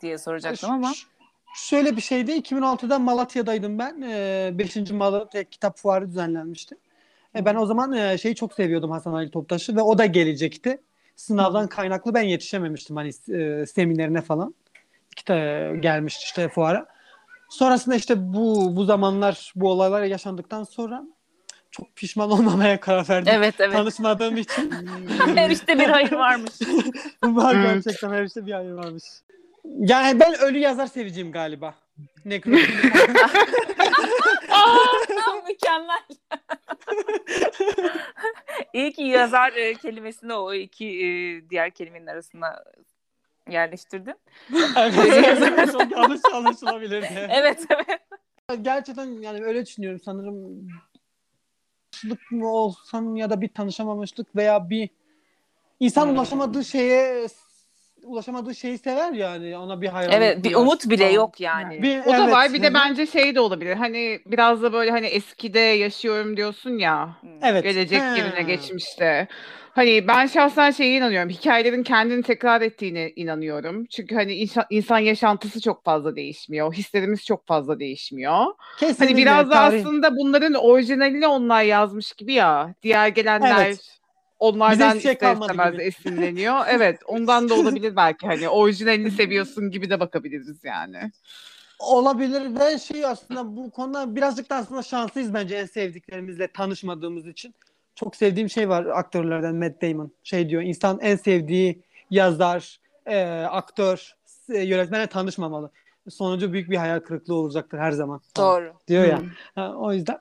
[0.00, 0.92] diye soracaktım ama.
[1.54, 2.32] Şöyle bir şeydi.
[2.32, 4.02] 2006'da Malatya'daydım ben.
[4.58, 4.76] 5.
[4.90, 6.76] Malatya Kitap Fuarı düzenlenmişti.
[7.36, 10.80] E, ben o zaman e, şeyi çok seviyordum Hasan Ali Toptaş'ı ve o da gelecekti.
[11.16, 14.54] Sınavdan kaynaklı ben yetişememiştim hani e, seminerine falan.
[15.16, 15.36] Kita
[15.76, 16.86] gelmişti işte fuara.
[17.48, 21.04] Sonrasında işte bu bu zamanlar bu olaylar yaşandıktan sonra
[21.70, 23.32] çok pişman olmamaya karar verdim.
[23.36, 23.72] Evet evet.
[23.72, 24.70] Tanışmadığım için.
[25.34, 26.52] Her işte bir hayır varmış.
[27.24, 29.04] Var gerçekten her işte bir hayır varmış.
[29.64, 31.74] Yani ben ölü yazar seveceğim galiba.
[32.24, 32.92] Nekrofili.
[34.50, 34.76] Aa,
[35.48, 36.02] mükemmel.
[38.72, 41.08] İyi ki yazar e, kelimesini o iki e,
[41.50, 42.64] diğer kelimenin arasına
[43.50, 44.14] yerleştirdin.
[44.76, 47.28] evet, çok yanlış anlaşılabilirdi.
[47.30, 48.00] Evet evet.
[48.62, 50.68] Gerçekten yani öyle düşünüyorum sanırım.
[51.92, 54.88] Tanışmışlık mı olsam ya da bir tanışamamışlık veya bir
[55.80, 56.14] insan Hmm.
[56.14, 57.28] ulaşamadığı şeye
[58.04, 60.12] ulaşamadığı şeyi sever yani ona bir hayran.
[60.12, 61.82] Evet bir umut bile yok yani.
[61.82, 62.52] Bir, O da evet, var.
[62.54, 63.76] Bir de bence şey de olabilir.
[63.76, 67.16] Hani biraz da böyle hani eskide yaşıyorum diyorsun ya.
[67.20, 67.30] Hmm.
[67.42, 67.62] Evet.
[67.64, 68.16] Gelecek Ha.
[68.16, 69.28] yerine geçmişte.
[69.72, 71.28] Hani ben şahsen şeye inanıyorum.
[71.28, 73.84] Hikayelerin kendini tekrar ettiğine inanıyorum.
[73.86, 76.74] Çünkü hani insan, insan yaşantısı çok fazla değişmiyor.
[76.74, 78.44] Hislerimiz çok fazla değişmiyor.
[78.78, 82.74] Kesinlikle, Hani biraz da tarih- aslında bunların orijinalini onlar yazmış gibi ya.
[82.82, 83.99] Diğer gelenler Evet.
[84.40, 85.82] Onlardan şey ister istemez gibi.
[85.82, 86.60] esinleniyor.
[86.68, 88.26] Evet ondan da olabilir belki.
[88.26, 91.12] Hani orijinalini seviyorsun gibi de bakabiliriz yani.
[91.78, 97.54] Olabilir ve şey aslında bu konuda birazcık da aslında şanslıyız bence en sevdiklerimizle tanışmadığımız için.
[97.94, 100.12] Çok sevdiğim şey var aktörlerden Matt Damon.
[100.24, 104.12] Şey diyor insan en sevdiği yazar, e, aktör,
[104.52, 105.70] e, yönetmenle tanışmamalı.
[106.08, 108.20] Sonucu büyük bir hayal kırıklığı olacaktır her zaman.
[108.36, 108.72] Doğru.
[108.88, 109.18] Diyor ya.
[109.18, 109.28] Hmm.
[109.54, 110.18] Ha, o yüzden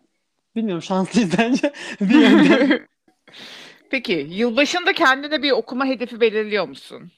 [0.56, 1.74] bilmiyorum şanslıyız bence.
[2.02, 2.88] bir yönden.
[3.90, 7.12] Peki yılbaşında kendine bir okuma hedefi belirliyor musun?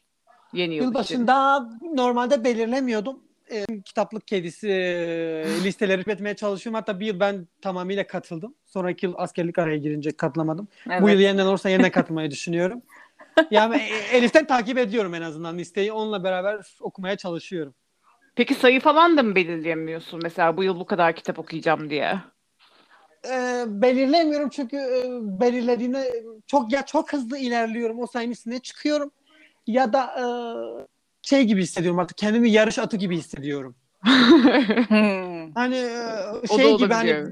[0.53, 0.87] Yeni yıl için.
[0.87, 3.19] Yılbaşında normalde belirlemiyordum.
[3.51, 6.75] E, kitaplık kedisi e, listeleri üretmeye çalışıyorum.
[6.75, 8.55] Hatta bir yıl ben tamamıyla katıldım.
[8.65, 10.67] Sonraki yıl askerlik araya girince katılamadım.
[10.89, 11.01] Evet.
[11.01, 12.81] Bu yıl yeniden olursa yeniden katılmayı düşünüyorum.
[13.51, 15.91] Yani e, Elif'ten takip ediyorum en azından listeyi.
[15.91, 17.73] Onunla beraber okumaya çalışıyorum.
[18.35, 20.19] Peki sayı falan da mı belirleyemiyorsun?
[20.23, 22.19] Mesela bu yıl bu kadar kitap okuyacağım diye.
[23.29, 25.03] E, belirlemiyorum çünkü e,
[25.39, 29.11] belirlediğimde çok ya çok hızlı ilerliyorum o sayının üstüne çıkıyorum
[29.67, 30.25] ya da e,
[31.21, 33.75] şey gibi hissediyorum artık kendimi yarış atı gibi hissediyorum.
[34.01, 35.51] Hmm.
[35.55, 37.25] Hani e, şey gibi hani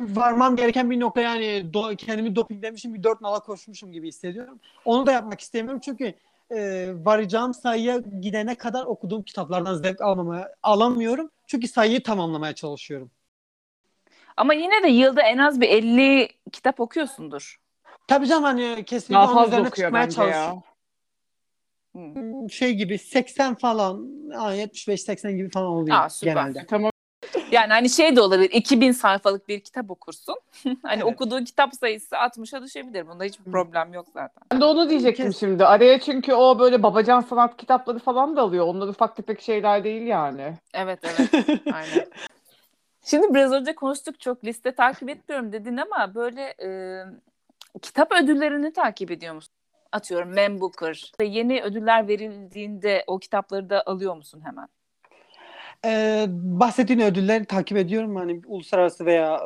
[0.00, 4.60] varmam gereken bir nokta yani do, kendimi dopinglemişim bir dört nala koşmuşum gibi hissediyorum.
[4.84, 6.14] Onu da yapmak istemiyorum çünkü
[6.50, 11.30] e, varacağım sayıya gidene kadar okuduğum kitaplardan zevk almamaya alamıyorum.
[11.46, 13.10] Çünkü sayıyı tamamlamaya çalışıyorum.
[14.36, 17.56] Ama yine de yılda en az bir 50 kitap okuyorsundur.
[18.08, 20.62] Tabii canım hani kesinlikle Daha onun fazla üzerine okuyor çıkmaya bence çalışıyorum.
[20.64, 20.72] ya.
[21.92, 22.50] Hmm.
[22.50, 26.34] Şey gibi 80 falan, aa, 75-80 gibi falan oluyor Aa, süper.
[26.34, 26.66] genelde.
[26.68, 26.90] Tamam.
[27.52, 30.34] Yani hani şey de olabilir 2000 sayfalık bir kitap okursun.
[30.82, 31.04] hani Evet.
[31.04, 33.08] okuduğun kitap sayısı 60'a düşebilir.
[33.08, 34.42] Bunda hiçbir problem yok zaten.
[34.52, 35.64] Ben de onu diyecektim Kes- şimdi.
[35.66, 38.66] Araya çünkü o böyle babacan sanat kitapları falan da alıyor.
[38.66, 40.54] Onlar ufak tefek şeyler değil yani.
[40.74, 42.06] Evet evet aynen.
[43.04, 46.68] Şimdi biraz önce konuştuk çok liste takip etmiyorum dedin ama böyle e,
[47.82, 49.54] kitap ödüllerini takip ediyor musun?
[49.92, 51.12] Atıyorum Man Booker.
[51.22, 54.68] Yeni ödüller verildiğinde o kitapları da alıyor musun hemen?
[55.84, 58.16] Ee, bahsettiğin ödülleri takip ediyorum.
[58.16, 59.40] Hani uluslararası veya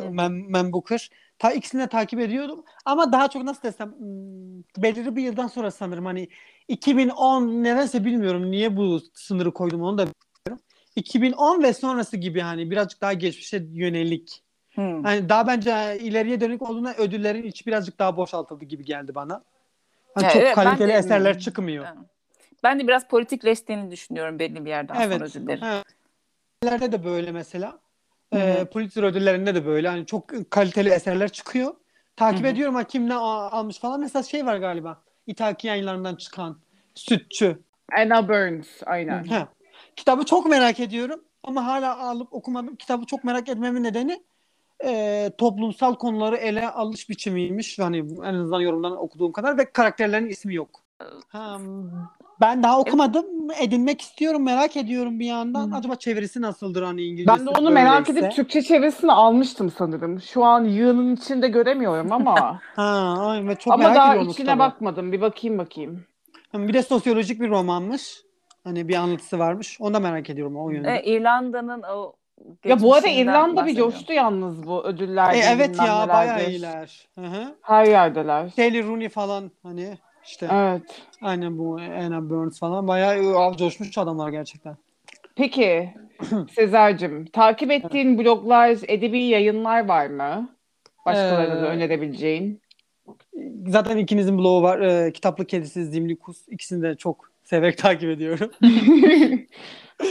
[0.00, 1.10] e, Man, Man Booker.
[1.38, 2.64] Ta ikisini de takip ediyordum.
[2.84, 3.94] Ama daha çok nasıl desem
[4.78, 6.28] belirli bir yıldan sonra sanırım hani
[6.68, 10.06] 2010 nedense bilmiyorum niye bu sınırı koydum onu da.
[10.96, 14.42] 2010 ve sonrası gibi hani birazcık daha geçmişe yönelik.
[14.74, 15.04] Hmm.
[15.04, 19.42] Hani daha bence ileriye dönük olduğunda ödüllerin içi birazcık daha boşaltıldı gibi geldi bana.
[20.14, 21.86] Hani çok evet, ben kaliteli de- eserler çıkmıyor.
[22.62, 25.36] Ben de biraz politikleştiğini düşünüyorum belli bir yerden sonra Evet.
[25.36, 25.60] ödüllerin.
[25.60, 25.82] Ha.
[26.62, 27.78] Ödüllerde de böyle mesela.
[28.34, 29.88] Ee, Pulitzer ödüllerinde de böyle.
[29.88, 31.74] Hani çok kaliteli eserler çıkıyor.
[32.16, 32.52] Takip Hı hı.
[32.52, 34.00] ediyorum ha kim ne almış falan.
[34.00, 35.02] Mesela şey var galiba.
[35.26, 36.58] İthaki yayınlarından çıkan
[36.94, 37.58] Sütçü.
[37.98, 39.24] Anna Burns aynen.
[39.24, 39.48] Ha.
[39.96, 42.76] Kitabı çok merak ediyorum ama hala alıp okumadım.
[42.76, 44.22] Kitabı çok merak etmemin nedeni
[44.84, 47.78] e, toplumsal konuları ele alış biçimiymiş.
[47.78, 50.70] Hani en azından yorumdan okuduğum kadar ve karakterlerin ismi yok.
[51.28, 51.58] Ha,
[52.40, 53.26] ben daha okumadım.
[53.60, 54.44] Edinmek istiyorum.
[54.44, 55.72] Merak ediyorum bir yandan.
[55.72, 55.76] Hı.
[55.76, 60.20] Acaba çevirisi nasıldır hani İngilizcesi Ben de onu merak edip Türkçe çevirisini almıştım sanırım.
[60.20, 62.60] Şu an yığının içinde göremiyorum ama.
[62.76, 64.58] Ha, ay, çok ama merak daha içine kitabı.
[64.58, 65.12] bakmadım.
[65.12, 66.04] Bir bakayım bakayım.
[66.54, 68.25] Bir de sosyolojik bir romanmış.
[68.66, 69.76] Hani bir anlatısı varmış.
[69.80, 70.90] Onu da merak ediyorum o yönde.
[70.90, 72.12] E, İrlanda'nın o
[72.64, 75.34] Ya bu arada İrlanda bir coştu yalnız bu ödüller.
[75.34, 77.08] E, evet ya bayağı iyiler.
[77.14, 77.54] Hı hı.
[77.62, 78.48] Her yerdeler.
[78.48, 81.02] Sally Rooney falan hani işte Evet.
[81.22, 84.76] aynen bu Anna Burns falan bayağı av coşmuş adamlar gerçekten.
[85.36, 85.94] Peki
[86.54, 90.56] Sezar'cığım takip ettiğin bloglar, edebi yayınlar var mı?
[91.06, 92.60] Başkalarına da Ee, önerebileceğin.
[93.66, 94.80] Zaten ikinizin blogu var.
[94.80, 96.48] Ee, Kitaplı Kedisiz, Zimli Kus.
[96.48, 98.50] İkisini de çok severek takip ediyorum.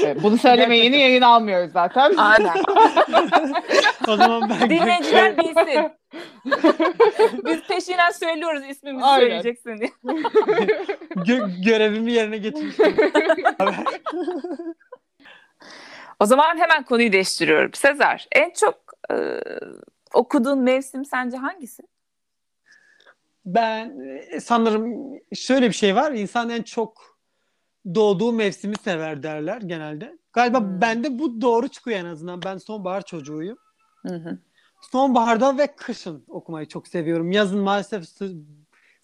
[0.04, 2.14] Evet, Bunu söylemeyeni yayın almıyoruz zaten.
[2.18, 2.54] Aynen.
[4.08, 5.92] o zaman ben Dinleyiciler bilsin.
[7.46, 9.20] Biz peşinden söylüyoruz ismimizi Aynen.
[9.20, 9.90] söyleyeceksin diye.
[11.16, 12.96] Gö- görevimi yerine getirmiştim.
[16.20, 17.74] O zaman hemen konuyu değiştiriyorum.
[17.74, 18.76] Sezar, en çok
[19.12, 19.16] e,
[20.14, 21.84] okuduğun mevsim sence hangisi?
[23.46, 24.00] Ben
[24.32, 26.12] e, sanırım şöyle bir şey var.
[26.12, 27.15] İnsan en çok
[27.96, 30.18] doğduğu mevsimi sever derler genelde.
[30.34, 30.82] Galiba Hmm.
[30.82, 32.42] bende bu doğru çıkıyor en azından.
[32.46, 33.58] Ben sonbahar çocuğuyum.
[34.08, 34.38] Hı hı.
[34.92, 37.32] Sonbaharda ve kışın okumayı çok seviyorum.
[37.32, 38.36] Yazın maalesef sı-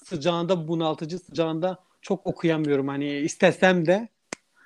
[0.03, 2.87] sıcağında bunaltıcı sıcağında çok okuyamıyorum.
[2.87, 4.07] Hani istesem de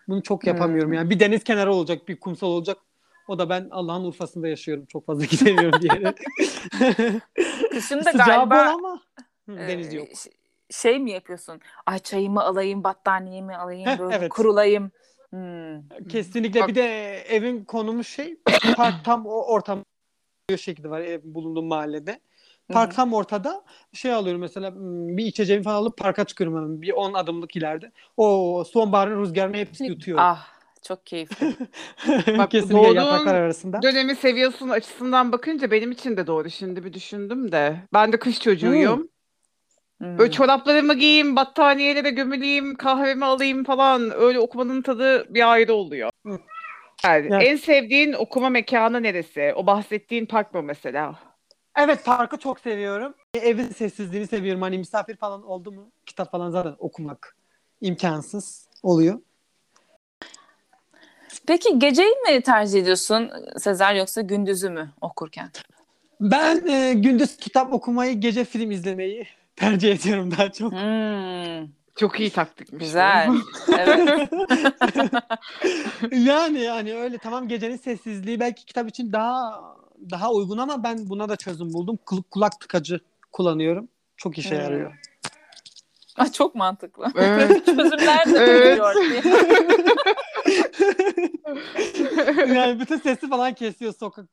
[0.07, 0.89] bunu çok yapamıyorum.
[0.89, 0.95] Hmm.
[0.97, 2.77] Yani bir deniz kenarı olacak, bir kumsal olacak.
[3.27, 4.85] O da ben Allah'ın Urfa'sında yaşıyorum.
[4.85, 6.13] Çok fazla gidemiyorum diye.
[7.71, 9.01] Kışın da Sıcağı galiba ama
[9.45, 10.07] Hı, e, deniz yok.
[10.69, 11.61] Şey mi yapıyorsun?
[11.85, 14.29] Ay çayımı alayım, battaniyemi alayım, Heh, böyle evet.
[14.29, 14.91] kurulayım.
[15.29, 16.07] Hmm.
[16.09, 18.37] Kesinlikle Bak- bir de evin konumu şey
[18.75, 19.83] park tam o ortam
[20.57, 22.19] şekilde var ev bulunduğum mahallede.
[22.73, 23.63] Park Hı tam ortada.
[23.93, 26.81] Şey alıyorum mesela hmm, bir içeceğimi falan alıp parka çıkıyorum hemen.
[26.81, 27.91] Bir 10 adımlık ileride.
[28.17, 30.17] O sonbaharın rüzgarını hepsi yutuyor.
[30.21, 30.47] Ah
[30.81, 31.47] çok keyifli.
[32.37, 33.81] Bak, Kesinlikle yapraklar arasında.
[33.81, 36.49] Dönemi seviyorsun açısından bakınca benim için de doğru.
[36.49, 37.81] Şimdi bir düşündüm de.
[37.93, 39.09] Ben de kış çocuğuyum.
[39.97, 40.17] Hmm.
[40.17, 44.11] Böyle çoraplarımı giyeyim, battaniyelere gömüleyim, kahvemi alayım falan.
[44.15, 46.09] Öyle okumanın tadı bir ayrı oluyor.
[46.25, 46.39] Hı.
[47.03, 47.47] Yani Evet.
[47.47, 49.53] En sevdiğin okuma mekanı neresi?
[49.55, 51.19] O bahsettiğin park mı mesela?
[51.77, 53.13] Evet parkı çok seviyorum.
[53.33, 54.61] Evin sessizliğini seviyorum.
[54.61, 57.35] Hani misafir falan oldu mu kitap falan zaten okumak
[57.81, 59.19] imkansız oluyor.
[61.47, 65.49] Peki geceyi mi tercih ediyorsun Sezer yoksa gündüzü mü okurken?
[66.21, 70.71] Ben e, gündüz kitap okumayı, gece film izlemeyi tercih ediyorum daha çok.
[70.71, 72.83] Hmm, Çok iyi taktikmiş.
[72.83, 73.29] güzel.
[73.79, 74.29] evet.
[76.11, 79.63] yani yani öyle tamam gecenin sessizliği belki kitap için daha
[80.11, 81.99] daha uygun ama ben buna da çözüm buldum.
[82.05, 82.99] Kul- kulak tıkacı
[83.31, 83.87] kullanıyorum.
[84.17, 84.63] Çok işe Hmm.
[84.63, 84.93] yarıyor.
[86.17, 87.07] Ah, çok mantıklı.
[87.15, 87.65] Evet.
[87.65, 88.79] Çözümler de Evet.
[92.55, 94.25] yani bütün sesi falan kesiyor sokak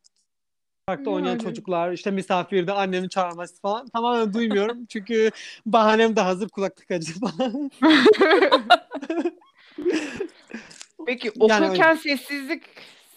[0.86, 1.42] Parkta oynayan Yani.
[1.42, 4.86] çocuklar, işte misafirde annemin çağırması falan tamamen duymuyorum.
[4.88, 5.30] Çünkü
[5.66, 7.70] bahanem de hazır kulak tıkacı falan.
[11.06, 12.62] Peki Yani okurken sessizlik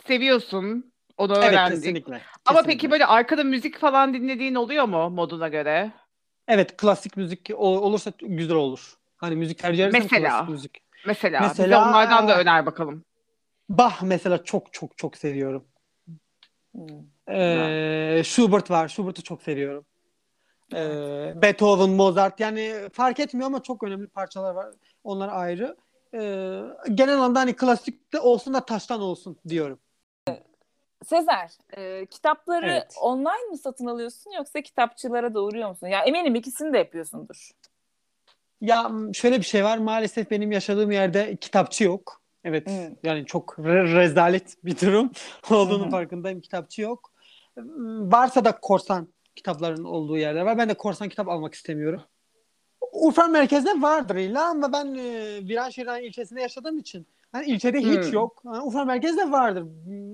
[0.07, 0.91] seviyorsun.
[1.17, 1.75] Onu evet öğrendik.
[1.75, 2.11] kesinlikle.
[2.13, 2.21] Ama
[2.59, 2.71] kesinlikle.
[2.73, 5.91] peki böyle arkada müzik falan dinlediğin oluyor mu moduna göre?
[6.47, 8.93] Evet klasik müzik olursa güzel olur.
[9.17, 10.29] Hani müzik tercih edersen Mesela?
[10.29, 10.77] klasik müzik.
[11.05, 13.03] Mesela, bize Mesela- onlardan da öner bakalım.
[13.69, 15.65] Bach mesela çok çok çok seviyorum.
[16.75, 17.14] Hmm.
[17.29, 18.87] Ee, Schubert var.
[18.87, 19.85] Schubert'ı çok seviyorum.
[20.73, 24.73] Ee, Beethoven, Mozart yani fark etmiyor ama çok önemli parçalar var.
[25.03, 25.77] Onlar ayrı.
[26.13, 26.61] Ee,
[26.93, 29.79] genel anlamda hani klasikte olsun da taştan olsun diyorum.
[31.05, 32.95] Sezer, e, kitapları Evet.
[33.01, 35.87] online mı satın alıyorsun yoksa kitapçılara da uğruyor musun?
[35.87, 37.51] Ya eminim ikisini de yapıyorsundur.
[38.61, 39.77] Ya şöyle bir şey var.
[39.77, 42.21] Maalesef benim yaşadığım yerde kitapçı yok.
[42.43, 42.67] Evet.
[42.67, 42.95] Hmm.
[43.03, 45.11] Yani çok re- rezalet bir durum
[45.51, 46.41] olduğunun farkındayım.
[46.41, 47.11] Kitapçı yok.
[47.65, 50.57] Hmm, Varsa da korsan kitapların olduğu yerler var.
[50.57, 52.01] Ben de korsan kitap almak istemiyorum.
[52.91, 58.13] Urfa merkezde vardır illa ama ben e, Viranşehir'den ilçesinde yaşadığım için hani ilçede hiç Hmm.
[58.13, 58.41] yok.
[58.45, 59.65] Yani Urfa merkezde vardır.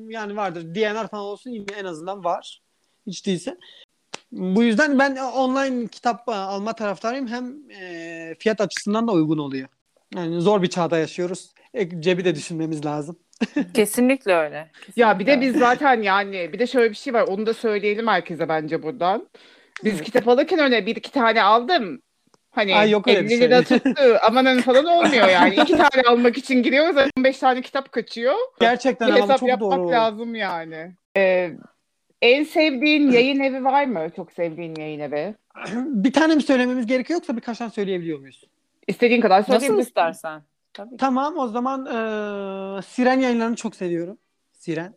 [0.08, 0.76] Yani vardır.
[0.76, 2.62] DNR falan olsun yine en azından var.
[3.08, 3.58] Hiç değilse.
[4.32, 7.28] Bu yüzden ben online kitap e, alma taraftarıyım.
[7.28, 9.68] Hem e, fiyat açısından da uygun oluyor.
[10.16, 11.54] Yani zor bir çağda yaşıyoruz.
[11.74, 13.20] E, cebi de düşünmemiz lazım.
[13.74, 14.68] Kesinlikle öyle.
[14.96, 15.54] Ya bir de Kesinlikle.
[15.54, 17.22] biz zaten yani bir de şöyle bir şey var.
[17.28, 19.28] Onu da söyleyelim herkese bence buradan.
[19.84, 20.04] Biz Evet.
[20.06, 22.02] kitap alırken öyle bir iki tane aldım.
[22.52, 23.40] Hani Ay, yok öyle bir 50 şey.
[23.42, 24.18] lira tuttu.
[24.28, 25.56] Amanın falan olmuyor yani.
[25.56, 26.96] İki tane almak için giriyoruz.
[27.18, 28.34] 15 tane kitap kaçıyor.
[28.60, 29.92] Gerçekten Bir ama hesap çok yapmak doğru.
[29.92, 30.92] lazım yani.
[31.18, 31.52] Ee,
[32.22, 34.08] en sevdiğin yayın evi var mı?
[34.16, 35.36] Çok sevdiğin yayın evi.
[35.76, 38.44] bir tane mi söylememiz gerekiyor yoksa birkaç tane söyleyebiliyor muyuz?
[38.88, 39.88] İstediğin kadar Nasıl söyleyebilirsin.
[39.90, 40.42] istersen.
[40.74, 40.98] Tabii.
[40.98, 44.18] Tamam o zaman e, Siren yayınlarını çok seviyorum.
[44.52, 44.94] Siren.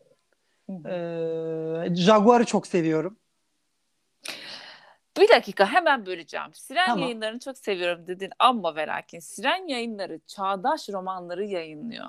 [0.71, 0.89] Hı.
[0.89, 3.17] E, Jaguar'ı çok seviyorum.
[5.19, 6.55] Bir dakika hemen böleceğim.
[6.55, 7.03] Siren Tamam.
[7.03, 12.07] yayınlarını çok seviyorum dedin ama ve lakin Siren yayınları çağdaş romanları yayınlıyor.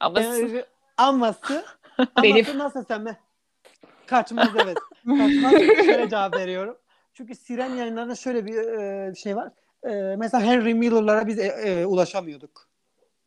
[0.00, 0.64] Ama E,
[0.96, 1.64] aması,
[2.22, 3.16] Benim- aması nasıl sen
[4.06, 4.78] Kaçmaz evet.
[5.06, 5.52] Kaçmaz.
[5.84, 6.78] şöyle cevap veriyorum.
[7.14, 9.52] Çünkü Siren yayınlarında şöyle bir e, şey var.
[9.84, 12.67] E, mesela Henry Miller'lara biz e, e, ulaşamıyorduk.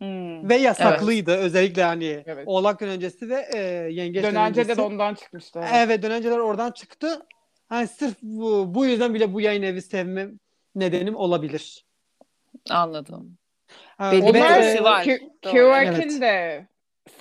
[0.01, 0.49] Hmm.
[0.49, 1.35] Ve yasaklıydı.
[1.35, 2.43] Özellikle hani Evet.
[2.45, 3.57] Oğlak gün öncesi ve e,
[3.91, 5.61] Yengeç Dönence de ondan çıkmıştı.
[5.73, 7.25] Evet dönenceler oradan çıktı.
[7.69, 10.39] Hani sırf bu, bu yüzden bile bu yayın evi sevmem
[10.75, 11.85] nedenim olabilir.
[12.69, 13.37] Anladım.
[13.97, 15.07] Ha, bir Onlar duruşu var.
[15.41, 16.21] Kerouac'in Evet.
[16.21, 16.67] de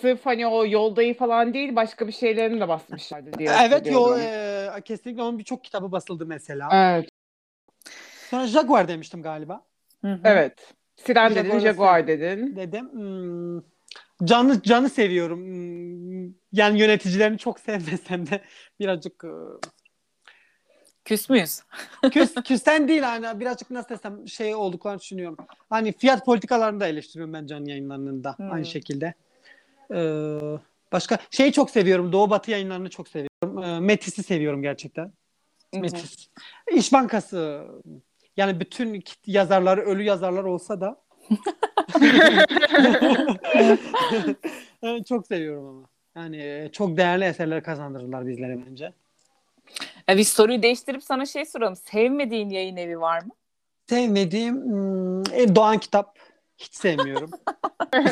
[0.01, 4.77] sırf hani o yoldayı falan değil başka bir şeylerini de basmışlardı diye Evet yo hatırlıyorum.
[4.79, 6.69] e, kesinlikle onun birçok kitabı basıldı mesela.
[6.73, 7.09] Evet.
[8.31, 9.63] Sonra Jaguar demiştim galiba.
[10.01, 10.21] Hı hı.
[10.25, 10.75] Evet.
[11.07, 12.57] Siren dedin, Jaguar'ı Jaguar dedin.
[12.57, 12.93] Dedim.
[12.93, 13.63] Hmm,
[14.25, 15.39] canı canı seviyorum.
[15.41, 18.41] Hmm, yani yöneticilerini çok sevmesem de
[18.81, 19.33] birazcık e,
[21.05, 21.61] Küs müyüz?
[22.13, 25.37] küs, küsten değil hani birazcık nasıl desem şey olduklarını düşünüyorum.
[25.71, 28.53] Hani fiyat politikalarını da eleştiriyorum ben canlı yayınlarının da Hmm.
[28.53, 29.15] aynı şekilde.
[29.95, 30.39] Ee,
[30.93, 32.13] başka şeyi çok seviyorum.
[32.13, 33.63] Doğu Batı yayınlarını çok seviyorum.
[33.63, 35.13] Ee, Metis'i seviyorum gerçekten.
[35.73, 36.29] Metis.
[36.73, 37.67] İş Bankası
[38.37, 41.01] yani bütün yazarları ölü yazarlar olsa da
[45.09, 45.89] çok seviyorum ama.
[46.17, 48.93] Yani e, çok değerli eserler kazandırırlar bizlere bence.
[50.11, 51.77] E, biz soruyu değiştirip sana şey soralım.
[51.77, 53.31] Sevmediğin yayın evi var mı?
[53.89, 56.19] Sevmediğim hmm, e, Doğan Kitap
[56.59, 57.31] hiç sevmiyorum.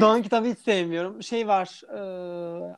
[0.00, 1.22] Doğan Kitabı hiç sevmiyorum.
[1.22, 1.98] Şey var, e,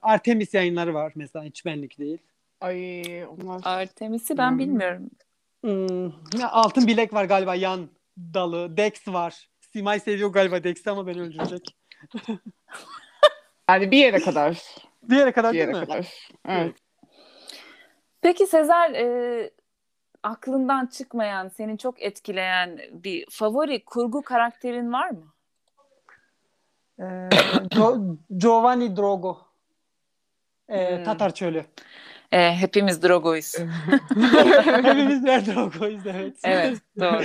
[0.03, 2.19] Artemis yayınları var mesela hiç benlik değil.
[2.61, 4.59] Ay onlar Artemis'i ben Hmm.
[4.59, 5.11] bilmiyorum.
[5.65, 6.07] Hmm,
[6.41, 7.89] ya Altın Bilek var galiba yan
[8.19, 8.77] dalı.
[8.77, 9.49] Dex var.
[9.73, 11.77] Simay seviyor galiba Dex'i ama beni öldürecek.
[13.71, 14.63] yani bir yere kadar.
[15.03, 15.87] Bir yere kadar Bir değil yere mi?
[15.87, 16.29] kadar.
[16.49, 16.77] Evet.
[18.21, 19.51] Peki Sezer e,
[20.23, 25.35] aklından çıkmayan, seni çok etkileyen bir favori kurgu karakterin var mı?
[27.01, 27.29] Ee,
[28.37, 29.39] Giovanni Drogo.
[30.69, 31.05] Ee, Hmm.
[31.05, 31.65] Tatar Çölü.
[32.35, 33.55] E, hepimiz Drogo'yuz.
[34.65, 36.37] Hepimiz birer Drogo'yuz evet.
[36.45, 37.25] evet doğru.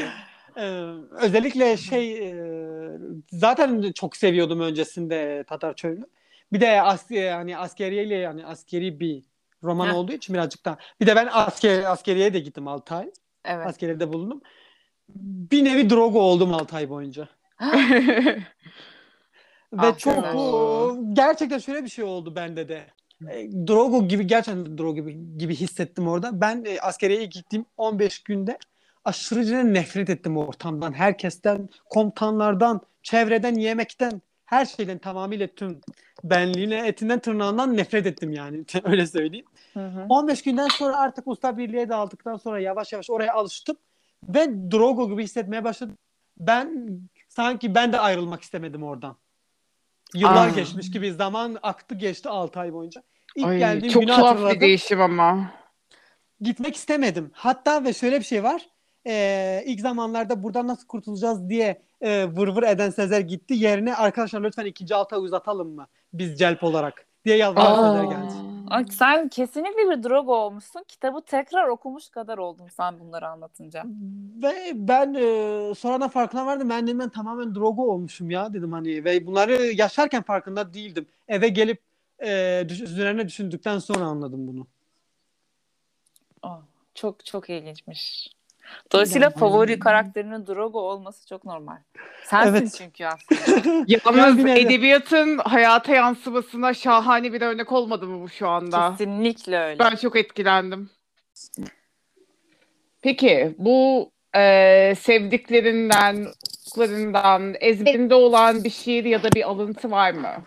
[0.57, 0.61] Ee,
[1.11, 2.35] özellikle şey e,
[3.31, 6.05] zaten çok seviyordum öncesinde Tatar Çölü'nü.
[6.53, 9.23] Bir de as, hani askeriyeyle yani askeri bir
[9.63, 9.95] roman Heh.
[9.95, 10.77] olduğu için birazcık daha.
[11.01, 13.11] Bir de ben asker askeriye de gittim 6 ay.
[13.45, 13.67] Evet.
[13.67, 14.41] Askeriyede bulundum.
[15.51, 17.27] Bir nevi Drogo oldum 6 ay boyunca.
[19.73, 22.85] Ve Ah, çok o, gerçekten şöyle bir şey oldu bende de.
[23.27, 26.41] E, Drogo gibi gerçekten Drogo gibi, gibi hissettim orada.
[26.41, 28.57] Ben e, askeriye ilk gittiğim 15 günde
[29.05, 35.81] aşırı nefret ettim ortamdan, herkesten, komutanlardan, çevreden, yemekten, her şeyden tamamıyla tüm
[36.23, 38.65] benliğine, etinden, tırnağından nefret ettim yani.
[38.83, 39.45] Öyle söyleyeyim.
[39.73, 40.05] Hı hı.
[40.09, 43.77] 15 günden sonra artık usta birliğe de aldıktan sonra yavaş yavaş oraya alıştım
[44.29, 45.97] ve Drogo gibi hissetmeye başladım.
[46.39, 46.89] Ben
[47.29, 49.15] sanki ben de ayrılmak istemedim oradan.
[50.15, 50.49] Yıllar Aa.
[50.49, 53.03] geçmiş gibi zaman aktı geçti 6 ay boyunca.
[53.35, 54.55] İlk Ay, geldiğim çok günü tuhaf hatırladım.
[54.55, 55.51] bir değişim ama.
[56.41, 57.31] Gitmek istemedim.
[57.33, 58.61] Hatta ve şöyle bir şey var.
[59.07, 63.53] Ee, ilk zamanlarda buradan nasıl kurtulacağız diye e, vır vır eden Sezer gitti.
[63.53, 65.87] Yerine arkadaşlar lütfen ikinci alta uzatalım mı?
[66.13, 68.33] Biz celp olarak diye yalvaran Sezer geldi.
[68.67, 70.83] Ay, sen kesinlikle bir Drogo olmuşsun.
[70.87, 73.83] Kitabı tekrar okumuş kadar oldun sen bunları anlatınca.
[74.43, 76.69] Ve ben e, sonradan farkına vardım.
[76.69, 79.03] Ben dedim ben tamamen drogo olmuşum ya dedim hani.
[79.05, 81.07] Ve bunları yaşarken farkında değildim.
[81.27, 81.81] Eve gelip
[82.23, 84.67] e, düş- üzerine düşündükten sonra anladım bunu.
[86.43, 86.57] Aa,
[86.95, 88.27] çok çok ilginçmiş.
[88.91, 91.77] Dolayısıyla Yani- favori karakterinin Drogo olması çok normal.
[92.23, 92.75] Sensin Evet.
[92.77, 93.85] çünkü aslında.
[94.17, 98.91] Yalnız edebiyatın hayata yansımasına şahane bir örnek olmadı mı bu şu anda?
[98.91, 99.79] Kesinlikle öyle.
[99.79, 100.89] Ben çok etkilendim.
[103.01, 106.27] Peki bu e, sevdiklerinden,
[106.63, 110.43] çocuklarından ezberinde olan bir şiir ya da bir alıntı var mı?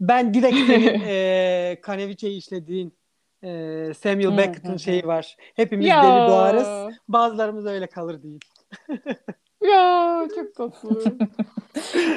[0.00, 2.94] Ben direkt senin e, Kaneviçe'yi işlediğin
[3.44, 5.36] e, Samuel Beckett'in şeyi var.
[5.54, 6.02] Hepimiz Ya.
[6.02, 6.94] deli doğarız.
[7.08, 8.40] Bazılarımız öyle kalır değil.
[9.60, 11.02] Ya çok tatlı.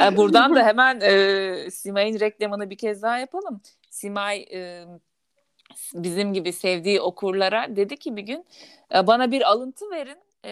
[0.04, 3.62] E, Buradan da hemen e, Simay'ın reklamını bir kez daha yapalım.
[3.90, 4.86] Simay e,
[5.94, 8.46] bizim gibi sevdiği okurlara dedi ki bir gün
[8.96, 10.52] e, bana bir alıntı verin e,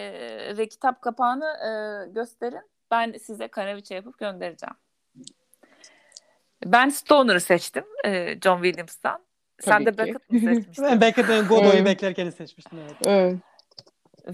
[0.57, 1.69] ve kitap kapağını e,
[2.11, 2.69] gösterin.
[2.91, 4.75] Ben size kanaviçe yapıp göndereceğim.
[6.65, 9.24] Ben Stoner'ı seçtim e, John Williams'tan.
[9.59, 9.97] Sen de.
[9.97, 10.85] Beckett mı seçmiştin?
[10.85, 11.85] Ben Beckett'in Godot'u Evet.
[11.85, 12.79] beklerken seçmiştim.
[12.79, 13.35] Evet, evet.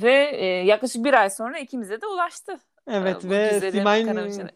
[0.03, 2.59] Ve e, yaklaşık bir ay sonra ikimize de ulaştı.
[2.87, 4.49] evet E, ve Simay'ın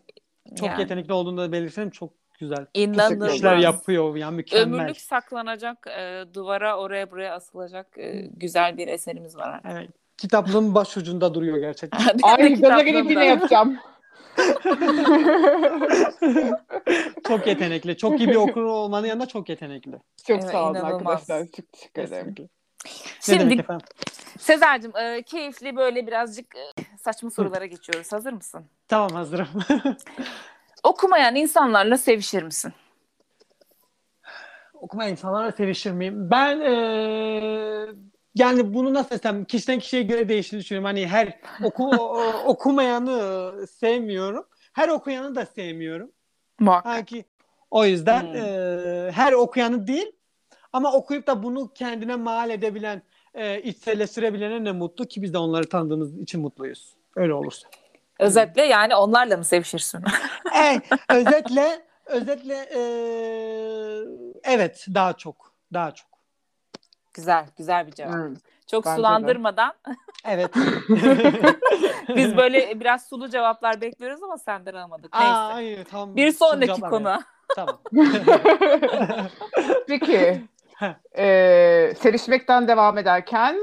[0.59, 1.89] çok Yani yetenekli olduğunu da belirtelim.
[1.89, 3.35] Çok güzel inanılmaz.
[3.35, 4.15] işler yapıyor.
[4.15, 4.79] Yani mükemmel.
[4.79, 9.49] Ömürlük saklanacak, e, duvara oraya buraya asılacak e, güzel bir eserimiz var.
[9.53, 9.71] artık.
[9.71, 9.89] Evet.
[10.17, 11.99] Kitaplığın başucunda duruyor gerçekten.
[12.23, 12.81] Ay gaza Kitaplığımda.
[12.83, 13.77] gelip yine yapacağım.
[17.27, 17.97] Çok yetenekli.
[17.97, 19.91] Çok iyi bir okur olmanın yanında çok yetenekli.
[20.27, 21.11] Çok Evet, sağ olun inanılmaz.
[21.29, 21.45] arkadaşlar.
[21.57, 22.35] Çok teşekkür ederim.
[23.21, 23.65] Şimdi?
[24.39, 28.13] Sezar'cığım e, keyifli böyle birazcık e, saçma sorulara geçiyoruz.
[28.13, 28.65] Hazır mısın?
[28.87, 29.47] Tamam hazırım.
[30.83, 32.73] Okumayan insanlarla sevişir misin?
[34.73, 36.31] Okuma insanlarla sevişir miyim?
[36.31, 37.87] Ben eee,
[38.35, 40.85] yani bunu nasıl desem kişiden kişiye göre değiştiğini düşünüyorum.
[40.85, 41.95] Hani her oku,
[42.45, 44.45] okumayanı sevmiyorum.
[44.73, 46.11] Her okuyanı da sevmiyorum.
[46.59, 46.93] Muhakkak.
[46.93, 47.25] Sanki
[47.71, 48.33] o yüzden Hmm.
[48.35, 50.11] eee, her okuyanı değil
[50.73, 53.01] ama okuyup da bunu kendine mal edebilen,
[53.35, 56.95] eee içselleştirebilene ne mutlu ki biz de onları tanıdığımız için mutluyuz.
[57.15, 57.67] Öyle olursa.
[58.19, 59.99] Özetle yani onlarla mı sevişirsin?
[60.55, 64.05] Evet, özetle özetle eee,
[64.43, 65.53] evet daha çok.
[65.73, 66.07] Daha çok.
[67.15, 68.15] Güzel, güzel bir cevap.
[68.15, 68.37] Evet.
[68.71, 68.95] Çok bence de.
[68.97, 69.73] sulandırmadan
[70.25, 70.51] Evet.
[72.15, 75.13] biz böyle biraz sulu cevaplar bekliyoruz ama senden almadık.
[75.13, 75.27] Neyse.
[75.27, 76.15] Aa, hayır, tamam.
[76.15, 77.19] bir sonraki konu.
[77.55, 77.79] Tamam.
[79.87, 80.41] Peki.
[80.75, 80.93] Heh.
[81.17, 83.55] e, sevişmekten devam ederken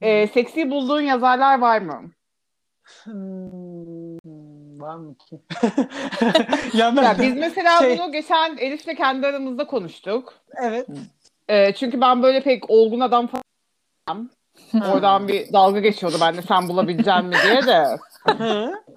[0.00, 2.02] e, seksi bulduğun yazarlar var mı?
[3.04, 4.16] Hmm,
[4.80, 5.40] var mı ki?
[6.78, 10.34] ya ben Ya biz mesela şey- bunu geçen Elif'le kendi aramızda konuştuk.
[10.56, 10.88] evet.
[11.48, 14.30] E, çünkü ben böyle pek olgun adam falan
[14.92, 17.98] oradan bir dalga geçiyordu ben de sen bulabilecek mi diye de.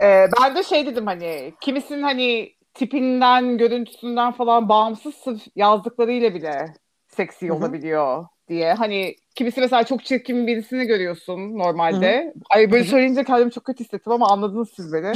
[0.02, 6.74] E, ben de şey dedim hani kimisinin hani tipinden, görüntüsünden falan bağımsız sırf yazdıklarıyla bile
[7.08, 8.74] seksi olabiliyor diye.
[8.74, 12.34] Hani kimisi mesela çok çirkin birisini görüyorsun normalde.
[12.50, 15.14] Ay böyle söyleyince kendimi çok kötü hissettim ama anladınız siz beni.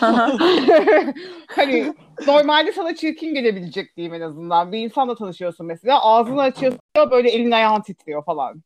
[1.46, 1.94] hani
[2.26, 4.72] normalde sana çirkin gelebilecek diyeyim en azından.
[4.72, 6.02] Bir insanla tanışıyorsun mesela.
[6.02, 8.62] Ağzını açıyorsun böyle elin ayağın titriyor falan.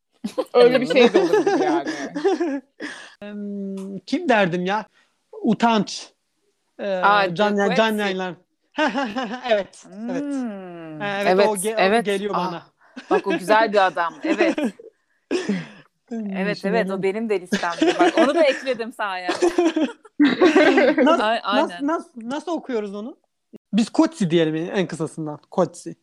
[0.54, 1.90] Öyle bir şey de olabilir yani.
[4.06, 4.84] Kim derdim ya?
[5.42, 6.10] Utanç.
[6.78, 8.00] Ee, Aa, can, can Gently.
[8.00, 8.34] yayınlar.
[9.50, 9.86] evet.
[10.10, 10.22] Evet.
[10.22, 11.00] Hmm.
[11.00, 12.04] Ha, evet, o, ge- o evet.
[12.04, 12.62] geliyor Aa, bana.
[13.10, 14.14] Bak o güzel bir adam.
[14.24, 14.56] Evet.
[16.10, 17.98] Evet evet o benim de listemde.
[18.00, 19.28] Bak onu da ekledim sahaya.
[20.96, 21.86] nasıl, Ay- nasıl, aynen.
[21.86, 23.16] nasıl, nasıl okuyoruz onu?
[23.72, 25.38] Biz Kotsi diyelim en kısasından.
[25.50, 25.96] Kotsi.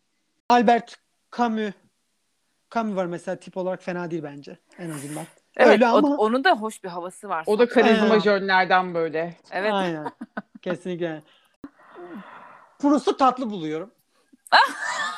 [0.50, 0.96] Albert
[1.38, 1.74] Camus.
[2.74, 5.26] Camus var mesela tip olarak fena değil bence en azından.
[5.58, 7.44] Evet Öyle o- ama- onun da hoş bir havası var.
[7.48, 9.36] O da karizma jönlerden böyle.
[9.52, 9.74] Evet.
[9.74, 10.06] Aynen.
[10.62, 11.22] Kesinlikle.
[12.80, 13.92] Proust'u tatlı buluyorum.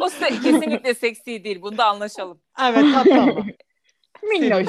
[0.00, 1.62] o se- kesinlikle seksi değil.
[1.62, 2.38] Bunda anlaşalım.
[2.62, 3.44] Evet tatlı ama.
[4.30, 4.66] Minnoş.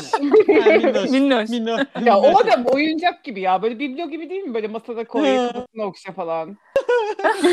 [0.48, 1.10] Yani minnoş.
[1.10, 1.50] Minnoş.
[1.50, 1.82] Minnoş.
[2.06, 3.62] ya o da oyuncak gibi ya.
[3.62, 4.54] Böyle biblo gibi değil mi?
[4.54, 5.38] Böyle masada koy, He.
[5.38, 6.58] kafasına okşa falan.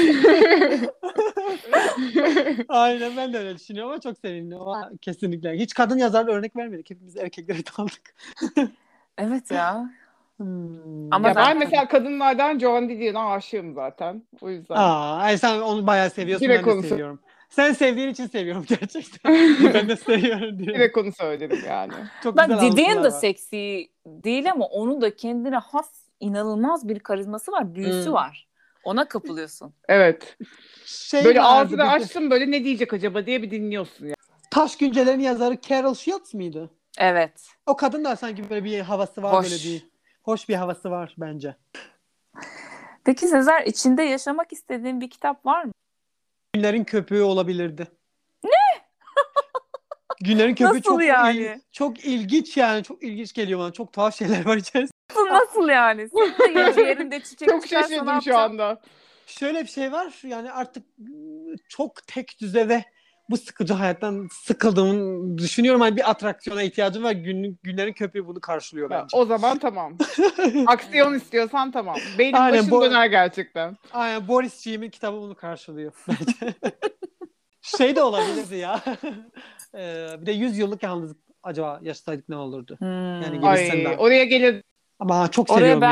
[2.68, 4.61] Aynen ben de öyle düşünüyorum ama çok sevindim.
[4.61, 5.53] Ama kesinlikle.
[5.53, 6.91] Hiç kadın yazar örnek vermedik.
[6.91, 8.14] Hepimiz erkeklere daldık.
[9.18, 9.91] Evet ya.
[10.36, 11.12] Hmm.
[11.14, 14.22] Ama ya ben zaten- mesela kadınlardan Joan Didion'a aşığım zaten.
[14.41, 14.74] O yüzden.
[14.74, 16.49] Aa, ay sen onu bayağı seviyorsun.
[16.49, 17.20] Direkt ben de seviyorum.
[17.51, 19.34] Sen sevdiğin için seviyorum gerçekten.
[19.74, 20.59] ben de seviyorum.
[20.59, 20.78] Direkt.
[20.78, 21.92] Direkt onu söyledim yani.
[22.22, 22.57] Çok Bak da
[23.05, 23.11] var.
[23.11, 25.90] seksi değil ama onun da kendine has
[26.20, 27.74] inanılmaz bir karizması var.
[27.74, 28.12] Büyüsü Hmm.
[28.12, 28.48] var.
[28.84, 29.74] Ona kapılıyorsun.
[29.88, 30.36] Evet.
[30.84, 34.14] Şey Böyle ağzını de- açtım böyle ne diyecek acaba diye bir dinliyorsun ya.
[34.51, 36.70] Taş Güncelerin yazarı Carol Shields mıydı?
[36.98, 37.46] Evet.
[37.66, 39.44] O kadın da sanki böyle bir havası var Hoş.
[39.51, 39.90] böyle bir.
[40.22, 41.57] Hoş bir havası var bence.
[43.05, 45.72] Peki Sezer içinde yaşamak istediğin bir kitap var mı?
[46.55, 47.86] Günlerin köpüğü olabilirdi.
[48.44, 48.51] Ne?
[50.20, 51.38] Günlerin köpüğü Nasıl çok yani?
[51.38, 52.82] il- çok ilginç yani.
[52.84, 53.72] Çok ilginç geliyor bana.
[53.72, 54.90] Çok tuhaf şeyler var içerisinde.
[55.11, 56.09] Nasıl, nasıl yani?
[56.09, 58.42] Senin de yerinde çiçek Çok çıkarsa ne şaşırdım şu yapacaksın?
[58.53, 58.80] anda.
[59.26, 60.14] Şöyle bir şey var.
[60.22, 60.84] Yani artık
[61.68, 62.84] çok tek düze ve
[63.31, 65.81] bu sıkıcı hayattan sıkıldığımı düşünüyorum.
[65.81, 67.12] Hani bir atraksiyona ihtiyacım var.
[67.12, 69.16] Gün, günlerin köpüğü bunu karşılıyor bence.
[69.16, 69.99] o zaman tamam.
[70.66, 71.97] Aksiyon istiyorsan tamam.
[72.18, 73.76] Benim Aynen, başım döner gerçekten.
[73.93, 76.55] Aynen Boris Cim'in kitabı bunu karşılıyor bence.
[77.62, 78.81] şey de olabilirdi ya.
[79.74, 82.76] Ee, bir de 100 yıllık yalnızlık acaba yaşasaydık ne olurdu?
[82.78, 83.22] Hmm.
[83.22, 83.97] Yani Ay Gibisinden.
[83.97, 84.62] oraya gelir.
[84.99, 85.89] Ama çok Oraya seviyorum ben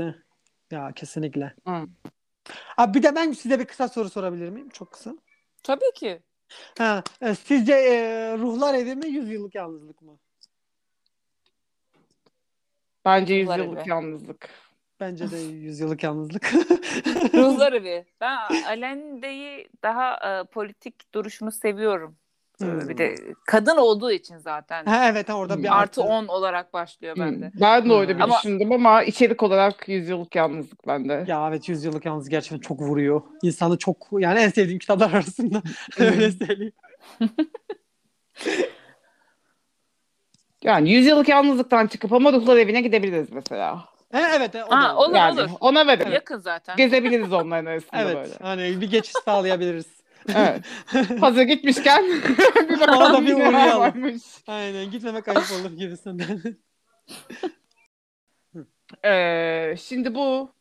[0.00, 0.14] ya.
[0.70, 1.54] Ya kesinlikle.
[1.66, 1.86] Hı.
[2.76, 4.68] Abi bir de ben size bir kısa soru sorabilir miyim?
[4.68, 5.14] Çok kısa.
[5.62, 6.22] Tabii ki.
[6.78, 7.94] Ha, e, sizce e,
[8.38, 10.18] ruhlar evi mi 100 yıllık yalnızlık mı?
[13.04, 13.88] Bence Ruhlar yüzyıllık evi.
[13.88, 14.50] yalnızlık.
[15.00, 16.52] Bence de 100 yıllık yalnızlık.
[17.34, 18.04] Ruhları bir.
[18.20, 22.16] Ben Alende'yi daha e, politik duruşunu seviyorum.
[22.62, 22.88] E, Hmm.
[22.88, 23.14] Bir de
[23.46, 24.84] kadın olduğu için zaten.
[24.84, 25.62] ha, evet ha, orada Hmm.
[25.62, 27.50] bir Artı 10 olarak başlıyor bende.
[27.60, 31.24] Ben de öyle bir Ama- düşündüm ama içerik olarak yüzyıllık yalnızlık bende.
[31.28, 33.22] Ya evet 100 yıllık yalnız gerçekten çok vuruyor.
[33.42, 35.62] İnsanı çok yani en sevdiğim kitaplar arasında
[35.98, 36.72] öyle söyleyeyim.
[40.64, 43.76] Yani yüzyıllık yalnızlıktan çıkıp ama ruhlar evine gidebiliriz mesela.
[44.12, 45.08] Ha, evet o Ha, da olur.
[45.08, 45.14] olur.
[45.16, 46.10] yani ona verin.
[46.10, 46.76] Yakın zaten.
[46.76, 48.34] Gezebiliriz onların arasında Evet böyle.
[48.42, 49.86] hani bir geçiş sağlayabiliriz.
[50.36, 50.64] Evet.
[51.20, 52.04] Hazır gitmişken
[52.68, 53.80] bir Ona da bakalım bir uğrayalım.
[53.80, 54.22] varmış.
[54.46, 56.40] Aynen gitmemek ayıp olur gibisinden.
[59.04, 60.54] Ee, şimdi bu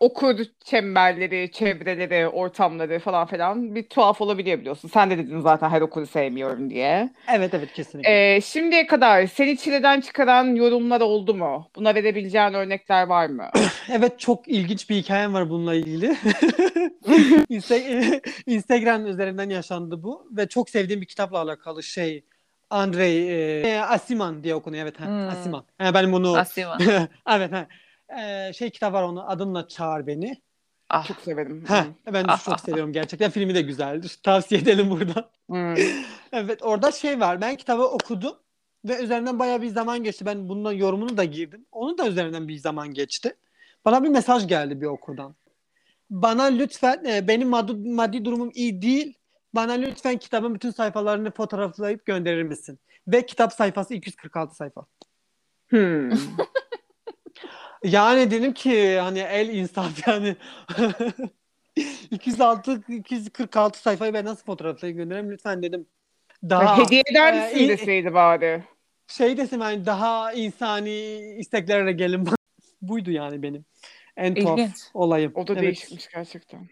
[0.00, 4.88] okur çemberleri, çevreleri, ortamları falan filan bir tuhaf olabiliyor biliyorsun.
[4.88, 7.12] Sen de dedin zaten her okuru sevmiyorum diye.
[7.32, 8.34] evet evet kesinlikle.
[8.36, 11.70] Ee, şimdiye kadar seni çileden çıkaran yorumlar oldu mu?
[11.76, 13.50] Buna verebileceğin örnekler var mı?
[13.90, 16.06] Evet çok ilginç bir hikayem var bununla ilgili.
[17.50, 22.24] Insta- Instagram üzerinden yaşandı bu ve çok sevdiğim bir kitapla alakalı şey.
[22.70, 23.28] Andrei
[23.62, 25.28] e, Asiman diye okunuyor evet ha, Hmm.
[25.28, 25.64] Asiman.
[25.78, 26.78] Ha, ben bunu Asima.
[27.30, 27.66] evet ha.
[28.18, 30.42] Ee, şey kitap var onu adınla çağır beni.
[30.90, 31.06] Ah.
[31.06, 31.64] Çok severim.
[31.64, 33.30] Ha, ben de Ah, çok ah, seviyorum gerçekten.
[33.30, 34.18] Filmi de güzeldir.
[34.22, 35.30] Tavsiye edelim buradan.
[35.48, 35.74] Hmm.
[36.32, 37.40] Evet orada şey var.
[37.40, 38.34] Ben kitabı okudum
[38.84, 40.26] ve üzerinden bayağı bir zaman geçti.
[40.26, 41.66] Ben bunun yorumunu da girdim.
[41.72, 43.36] Onun da üzerinden bir zaman geçti.
[43.84, 45.34] Bana bir mesaj geldi bir okurdan.
[46.10, 49.18] Bana lütfen e, benim maddi, maddi durumum iyi değil.
[49.54, 52.78] Bana lütfen kitabın bütün sayfalarını fotoğraflayıp gönderir misin?
[53.08, 54.86] Ve kitap sayfası 246 sayfa.
[55.68, 56.10] Hmm.
[57.84, 60.36] Yani dedim ki hani el insaf yani
[62.10, 65.86] 206 246 sayfayı ben nasıl fotoğraflayıp göndereyim lütfen dedim.
[66.48, 68.62] Daha Hediye eder e, misin iyi- deseydi bari.
[69.06, 72.28] şey desem yani daha insani isteklerle gelin.
[72.82, 73.64] Buydu yani benim.
[74.16, 74.76] En tuhaf İlginç.
[74.94, 75.32] olayım.
[75.34, 75.62] O da Evet.
[75.62, 76.68] değişikmiş gerçekten.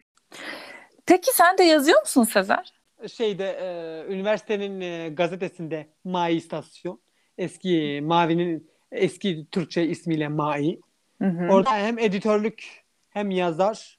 [1.07, 2.73] Peki sen de yazıyor musun Sezer?
[3.13, 3.67] Şeyde e,
[4.15, 7.01] üniversitenin e, gazetesinde Mai istasyon.
[7.39, 10.81] Eski Mavi'nin eski Türkçe ismiyle Mai.
[11.23, 11.53] Hı hı.
[11.53, 13.99] Orada hem editörlük hem yazar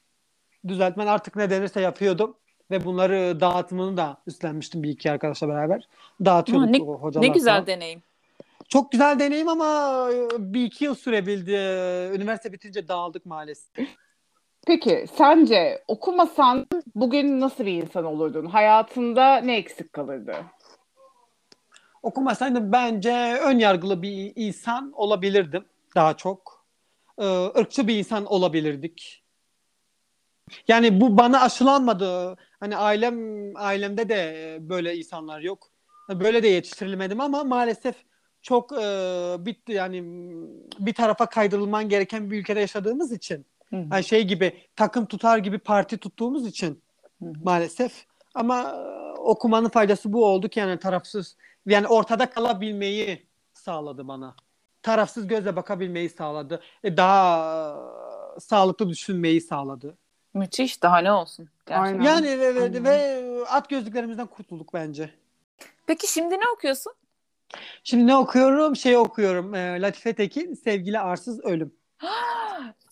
[0.68, 2.38] düzeltmen artık ne denirse yapıyordum.
[2.72, 5.88] Ve bunları dağıtımını da üstlenmiştim bir iki arkadaşla beraber.
[6.26, 7.68] Dağıtıyorduk Ha, ne- o hocalar ne güzel falan.
[7.68, 8.04] deneyim.
[8.70, 11.52] Çok güzel deneyim ama e, bir iki yıl sürebildi.
[12.16, 13.88] Üniversite bitince dağıldık maalesef.
[14.68, 18.46] Peki sence okumasan bugün nasıl bir insan olurdun?
[18.46, 20.36] Hayatında ne eksik kalırdı?
[22.04, 25.66] Okumasaydım bence ön yargılı bir insan olabilirdim
[25.96, 26.53] daha çok.
[27.18, 27.26] Ee,
[27.60, 29.24] ırkçı bir insan olabilirdik.
[30.68, 32.36] Yani bu bana aşılanmadı.
[32.60, 33.18] Hani ailem
[33.56, 35.70] ailemde de böyle insanlar yok.
[36.10, 37.96] Böyle de yetiştirilmedim ama maalesef
[38.42, 38.78] çok e,
[39.40, 40.04] bir yani
[40.80, 43.86] bir tarafa kaydırılman gereken bir ülkede yaşadığımız için Hı hı.
[43.90, 46.82] hani şey gibi takım tutar gibi parti tuttuğumuz için
[47.20, 47.34] Hı hı.
[47.44, 48.06] maalesef
[48.36, 54.36] Ama e, okumanın faydası bu oldu ki yani tarafsız yani ortada kalabilmeyi sağladı bana.
[54.84, 56.62] Tarafsız gözle bakabilmeyi sağladı.
[56.84, 57.76] E, daha
[58.38, 59.98] e, sağlıklı düşünmeyi sağladı.
[60.34, 61.50] Müthiş daha ne olsun.
[61.66, 61.84] Gerçekten.
[61.84, 62.04] Aynen.
[62.04, 65.10] Yani ve, ve, ve at gözlüklerimizden kurtulduk bence.
[65.88, 66.94] Peki şimdi ne okuyorsun?
[67.84, 68.76] Şimdi ne okuyorum?
[68.76, 69.56] Şey okuyorum.
[69.56, 71.74] E, Latife Tekin Sevgili Arsız Ölüm.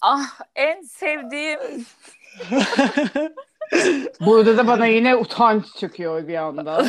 [0.03, 1.59] Ah en sevdiğim.
[4.25, 6.85] Burada da bana yine utanç çöküyor bir anda.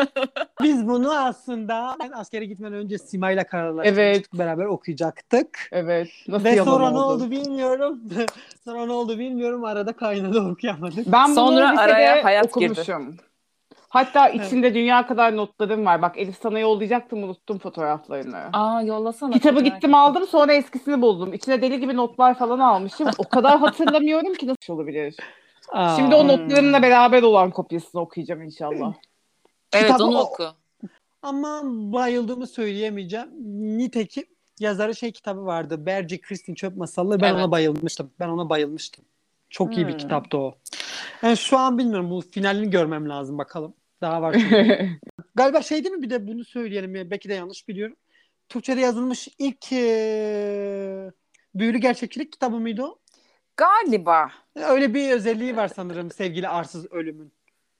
[0.62, 3.98] Biz bunu aslında ben askere gitmeden önce Sima'yla kararlaştık.
[3.98, 4.26] Evet.
[4.34, 5.68] Beraber okuyacaktık.
[5.72, 6.08] Evet.
[6.28, 7.14] Nasıl Ve sonra ne oldu?
[7.14, 8.00] oldu bilmiyorum.
[8.64, 9.64] sonra ne oldu bilmiyorum.
[9.64, 11.12] Arada kaynadı okuyamadık.
[11.12, 13.16] Ben bunu Sonra lisede araya hayat okumuşum.
[13.88, 16.02] Hatta içinde dünya kadar notlarım var.
[16.02, 18.42] Bak Elif sana yollayacaktım unuttum fotoğraflarını.
[18.52, 19.32] Aa yollasana.
[19.32, 21.34] Kitabı gittim aldım sonra eskisini buldum.
[21.34, 23.08] İçine deli gibi notlar falan almışım.
[23.18, 25.16] O kadar hatırlamıyorum ki nasıl olabilir.
[25.68, 25.96] Aa.
[25.96, 28.94] Şimdi o notlarımla beraber olan kopyasını okuyacağım inşallah.
[29.72, 30.46] Evet Kitabı onu o- oku.
[31.22, 33.28] Ama bayıldığımı söyleyemeyeceğim.
[33.78, 34.24] Nitekim
[34.60, 35.86] yazarı şey kitabı vardı.
[35.86, 37.20] Berce Kristin Çöp Masalları.
[37.20, 37.38] Ben Evet.
[37.42, 38.10] ona bayılmıştım.
[38.20, 39.04] Ben ona bayılmıştım.
[39.50, 39.98] Çok iyi bir Hmm.
[39.98, 40.54] kitaptı o.
[41.22, 42.10] Yani şu an bilmiyorum.
[42.10, 43.74] Bu finalini görmem lazım bakalım.
[44.00, 44.88] Daha var çünkü.
[45.34, 46.94] Galiba şey değil mi bir de bunu söyleyelim.
[46.94, 47.96] ya, Belki de yanlış biliyorum.
[48.48, 51.10] Türkçe'de yazılmış ilk eee,
[51.54, 52.98] büyülü gerçekçilik kitabı mıydı o?
[53.56, 54.30] Galiba.
[54.54, 57.32] Öyle bir özelliği var sanırım sevgili Arsız Ölüm'ün.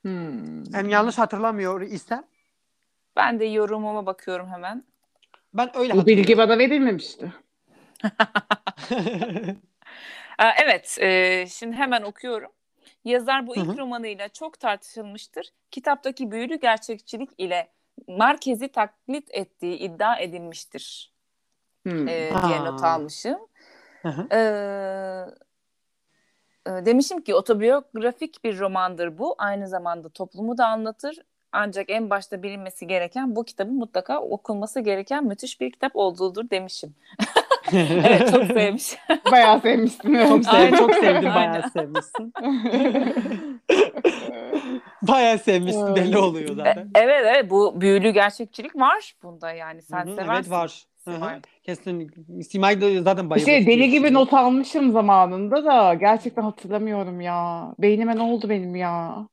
[0.03, 0.75] Hmm.
[0.75, 2.25] Yani yanlış hatırlamıyor isem.
[3.17, 4.85] Ben de yorumuma bakıyorum hemen.
[5.55, 7.33] Ben öyle Bu bilgi bana verilmemişti.
[10.39, 12.51] Aa, evet, e, şimdi hemen okuyorum.
[13.05, 13.79] Yazar bu ilk hı.
[13.79, 15.53] romanıyla çok tartışılmıştır.
[15.71, 17.69] Kitaptaki büyülü gerçekçilik ile
[18.09, 21.13] Marquez'i taklit ettiği iddia edilmiştir
[21.83, 22.09] Hmm.
[22.09, 23.39] e, diye not almışım.
[24.03, 24.27] Hı hı.
[24.31, 25.46] Ee, e,
[26.67, 29.35] demişim ki otobiyografik bir romandır bu.
[29.39, 31.17] Aynı zamanda toplumu da anlatır.
[31.53, 36.95] Ancak en başta bilinmesi gereken bu kitabın mutlaka okunması gereken müthiş bir kitap olduğudur demişim.
[37.73, 38.97] evet çok sevmiş.
[39.33, 40.29] Bayağı sevmişsin.
[40.29, 40.77] Çok, sev, Aynen.
[40.77, 41.31] çok sevdim.
[41.31, 41.63] Aynen.
[41.63, 42.33] Bayağı sevmişsin.
[45.03, 45.97] bayağı sevmişsin.
[45.97, 46.91] Belli oluyor E, zaten.
[46.95, 50.33] evet evet bu büyülü gerçekçilik var bunda yani sen Hı hı, seversin.
[50.33, 50.83] Evet var.
[51.15, 51.41] Simay.
[51.63, 52.11] Kesin.
[52.51, 53.47] Simay da zaten bayılır.
[53.49, 57.75] İşte deli diye gibi not almışım zamanında da gerçekten hatırlamıyorum ya.
[57.79, 59.27] Beynime ne oldu benim ya?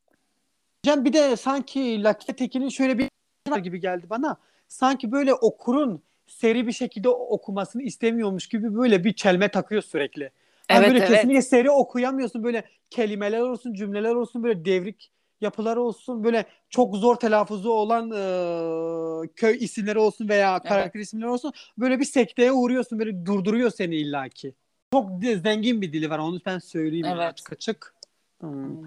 [0.86, 3.08] Hocam bir de sanki Latife Tekin'in şöyle bir
[3.50, 4.38] var gibi geldi bana.
[4.68, 10.30] Sanki böyle okurun seri bir şekilde okumasını istemiyormuş gibi böyle bir çelme takıyor sürekli.
[10.68, 11.10] Hani Evet, böyle evet.
[11.10, 12.44] kesinlikle seri okuyamıyorsun.
[12.44, 15.12] Böyle kelimeler olsun, cümleler olsun, böyle devrik
[15.44, 21.54] yapılar olsun, böyle çok zor telaffuzu olan e, köy isimleri olsun veya karakter isimleri olsun.
[21.78, 23.00] Böyle bir sekteye uğruyorsun.
[23.00, 24.54] Böyle durduruyor seni illaki.
[24.94, 25.10] Çok
[25.44, 26.20] zengin bir dili var.
[26.20, 27.32] Onu ben söyleyeyim Evet.
[27.32, 27.94] açık açık.
[28.39, 28.84] Hmm.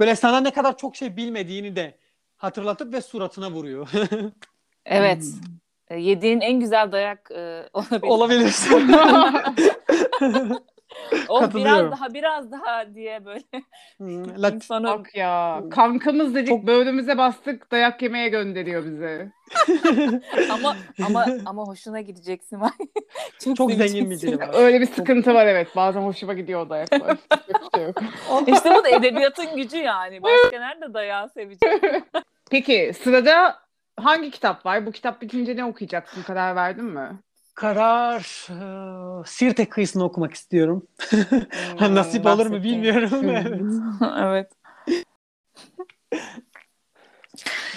[0.00, 1.94] Böyle sana ne kadar çok şey bilmediğini de
[2.36, 3.88] hatırlatıp ve suratına vuruyor.
[4.88, 5.24] Evet.
[5.88, 7.68] E, Yediğin en güzel dayak e,
[8.02, 8.02] olabilir.
[8.02, 8.54] Olabilir.
[11.28, 13.44] O biraz daha biraz daha diye böyle
[13.98, 19.32] Hmm, Lat- insanı Bak ya kankamız dedik Çok- böğrümüze bastık dayak yemeye gönderiyor bizi.
[20.52, 20.76] ama
[21.06, 22.60] ama ama hoşuna gideceksin.
[23.44, 24.50] çok çok zengin bir dili var.
[24.54, 27.16] Öyle bir sıkıntı var evet bazen hoşuma gidiyor o dayaklar.
[27.74, 27.92] Şey.
[28.46, 30.22] İşte bu da edebiyatın gücü yani.
[30.22, 31.72] Başka nerede dayağı sevecek?
[32.50, 33.56] Peki sırada
[34.00, 34.86] hangi kitap var?
[34.86, 37.08] Bu kitap bitince ne okuyacaksın karar verdin mi?
[37.56, 40.86] Karar e, Sirte kıyısını okumak istiyorum.
[41.78, 43.28] Hmm, Nasip olur mu bilmiyorum.
[43.28, 43.62] evet.
[44.18, 44.52] evet.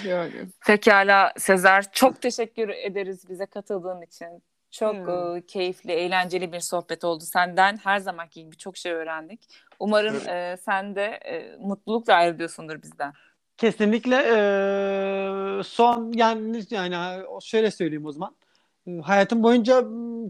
[0.04, 0.32] Yani.
[0.66, 4.42] Pekala Sezer çok teşekkür ederiz bize katıldığın için.
[4.70, 5.36] Çok Hmm.
[5.36, 7.24] e, keyifli, eğlenceli bir sohbet oldu.
[7.24, 9.40] Senden her zamanki gibi çok şey öğrendik.
[9.80, 13.12] Umarım e, sen de e, mutlulukla ayrılıyorsundur bizden.
[13.56, 18.34] Kesinlikle e, son yani yani şöyle söyleyeyim o zaman.
[18.86, 19.84] E, Hayatım boyunca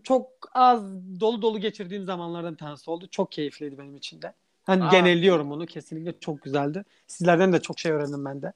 [0.04, 0.82] çok az
[1.20, 3.08] dolu dolu geçirdiğim zamanlardan bir tanesi oldu.
[3.10, 4.32] Çok keyifliydi benim için de.
[4.64, 4.90] Hani Aa.
[4.90, 5.66] genelliyorum bunu.
[5.66, 6.84] Kesinlikle çok güzeldi.
[7.06, 8.52] Sizlerden de çok şey öğrendim ben de.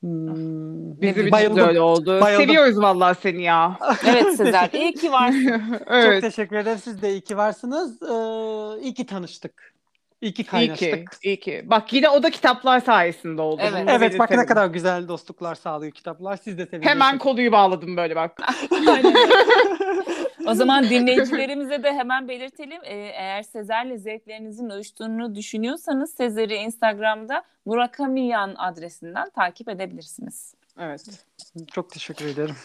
[0.00, 1.68] Hmm, Bizim için de bayıldım.
[1.68, 2.20] öyle oldu.
[2.20, 2.46] Bayıldım.
[2.46, 3.78] Seviyoruz vallahi seni ya.
[4.06, 5.62] Evet Sezer iyi ki varsın.
[5.78, 6.22] Çok evet.
[6.22, 6.78] teşekkür ederim.
[6.78, 8.02] Siz de iyi ki varsınız.
[8.02, 9.74] Ee, iyi ki tanıştık.
[10.22, 11.10] İyi ki İyi kaynaştık.
[11.10, 11.62] ki, iyi ki.
[11.66, 13.62] Bak yine o da kitaplar sayesinde oldu.
[13.64, 13.84] Evet.
[13.88, 16.36] Evet bak ne kadar güzel dostluklar sağlıyor kitaplar.
[16.36, 16.90] Siz de seviyorsunuz.
[16.90, 18.38] Hemen konuyu bağladım böyle bak.
[20.46, 22.80] O zaman dinleyicilerimize de hemen belirtelim.
[22.84, 30.54] Ee, eğer Sezer'le zevklerinizin uyuştuğunu düşünüyorsanız Sezer'i Instagram'da Murakamiyan adresinden takip edebilirsiniz.
[30.78, 31.26] Evet.
[31.72, 32.56] Çok teşekkür ederim.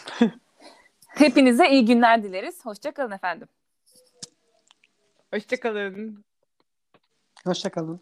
[1.08, 2.66] Hepinize iyi günler dileriz.
[2.66, 3.48] Hoşçakalın efendim.
[5.34, 6.24] Hoşçakalın.
[7.48, 8.00] Hoşçakalın.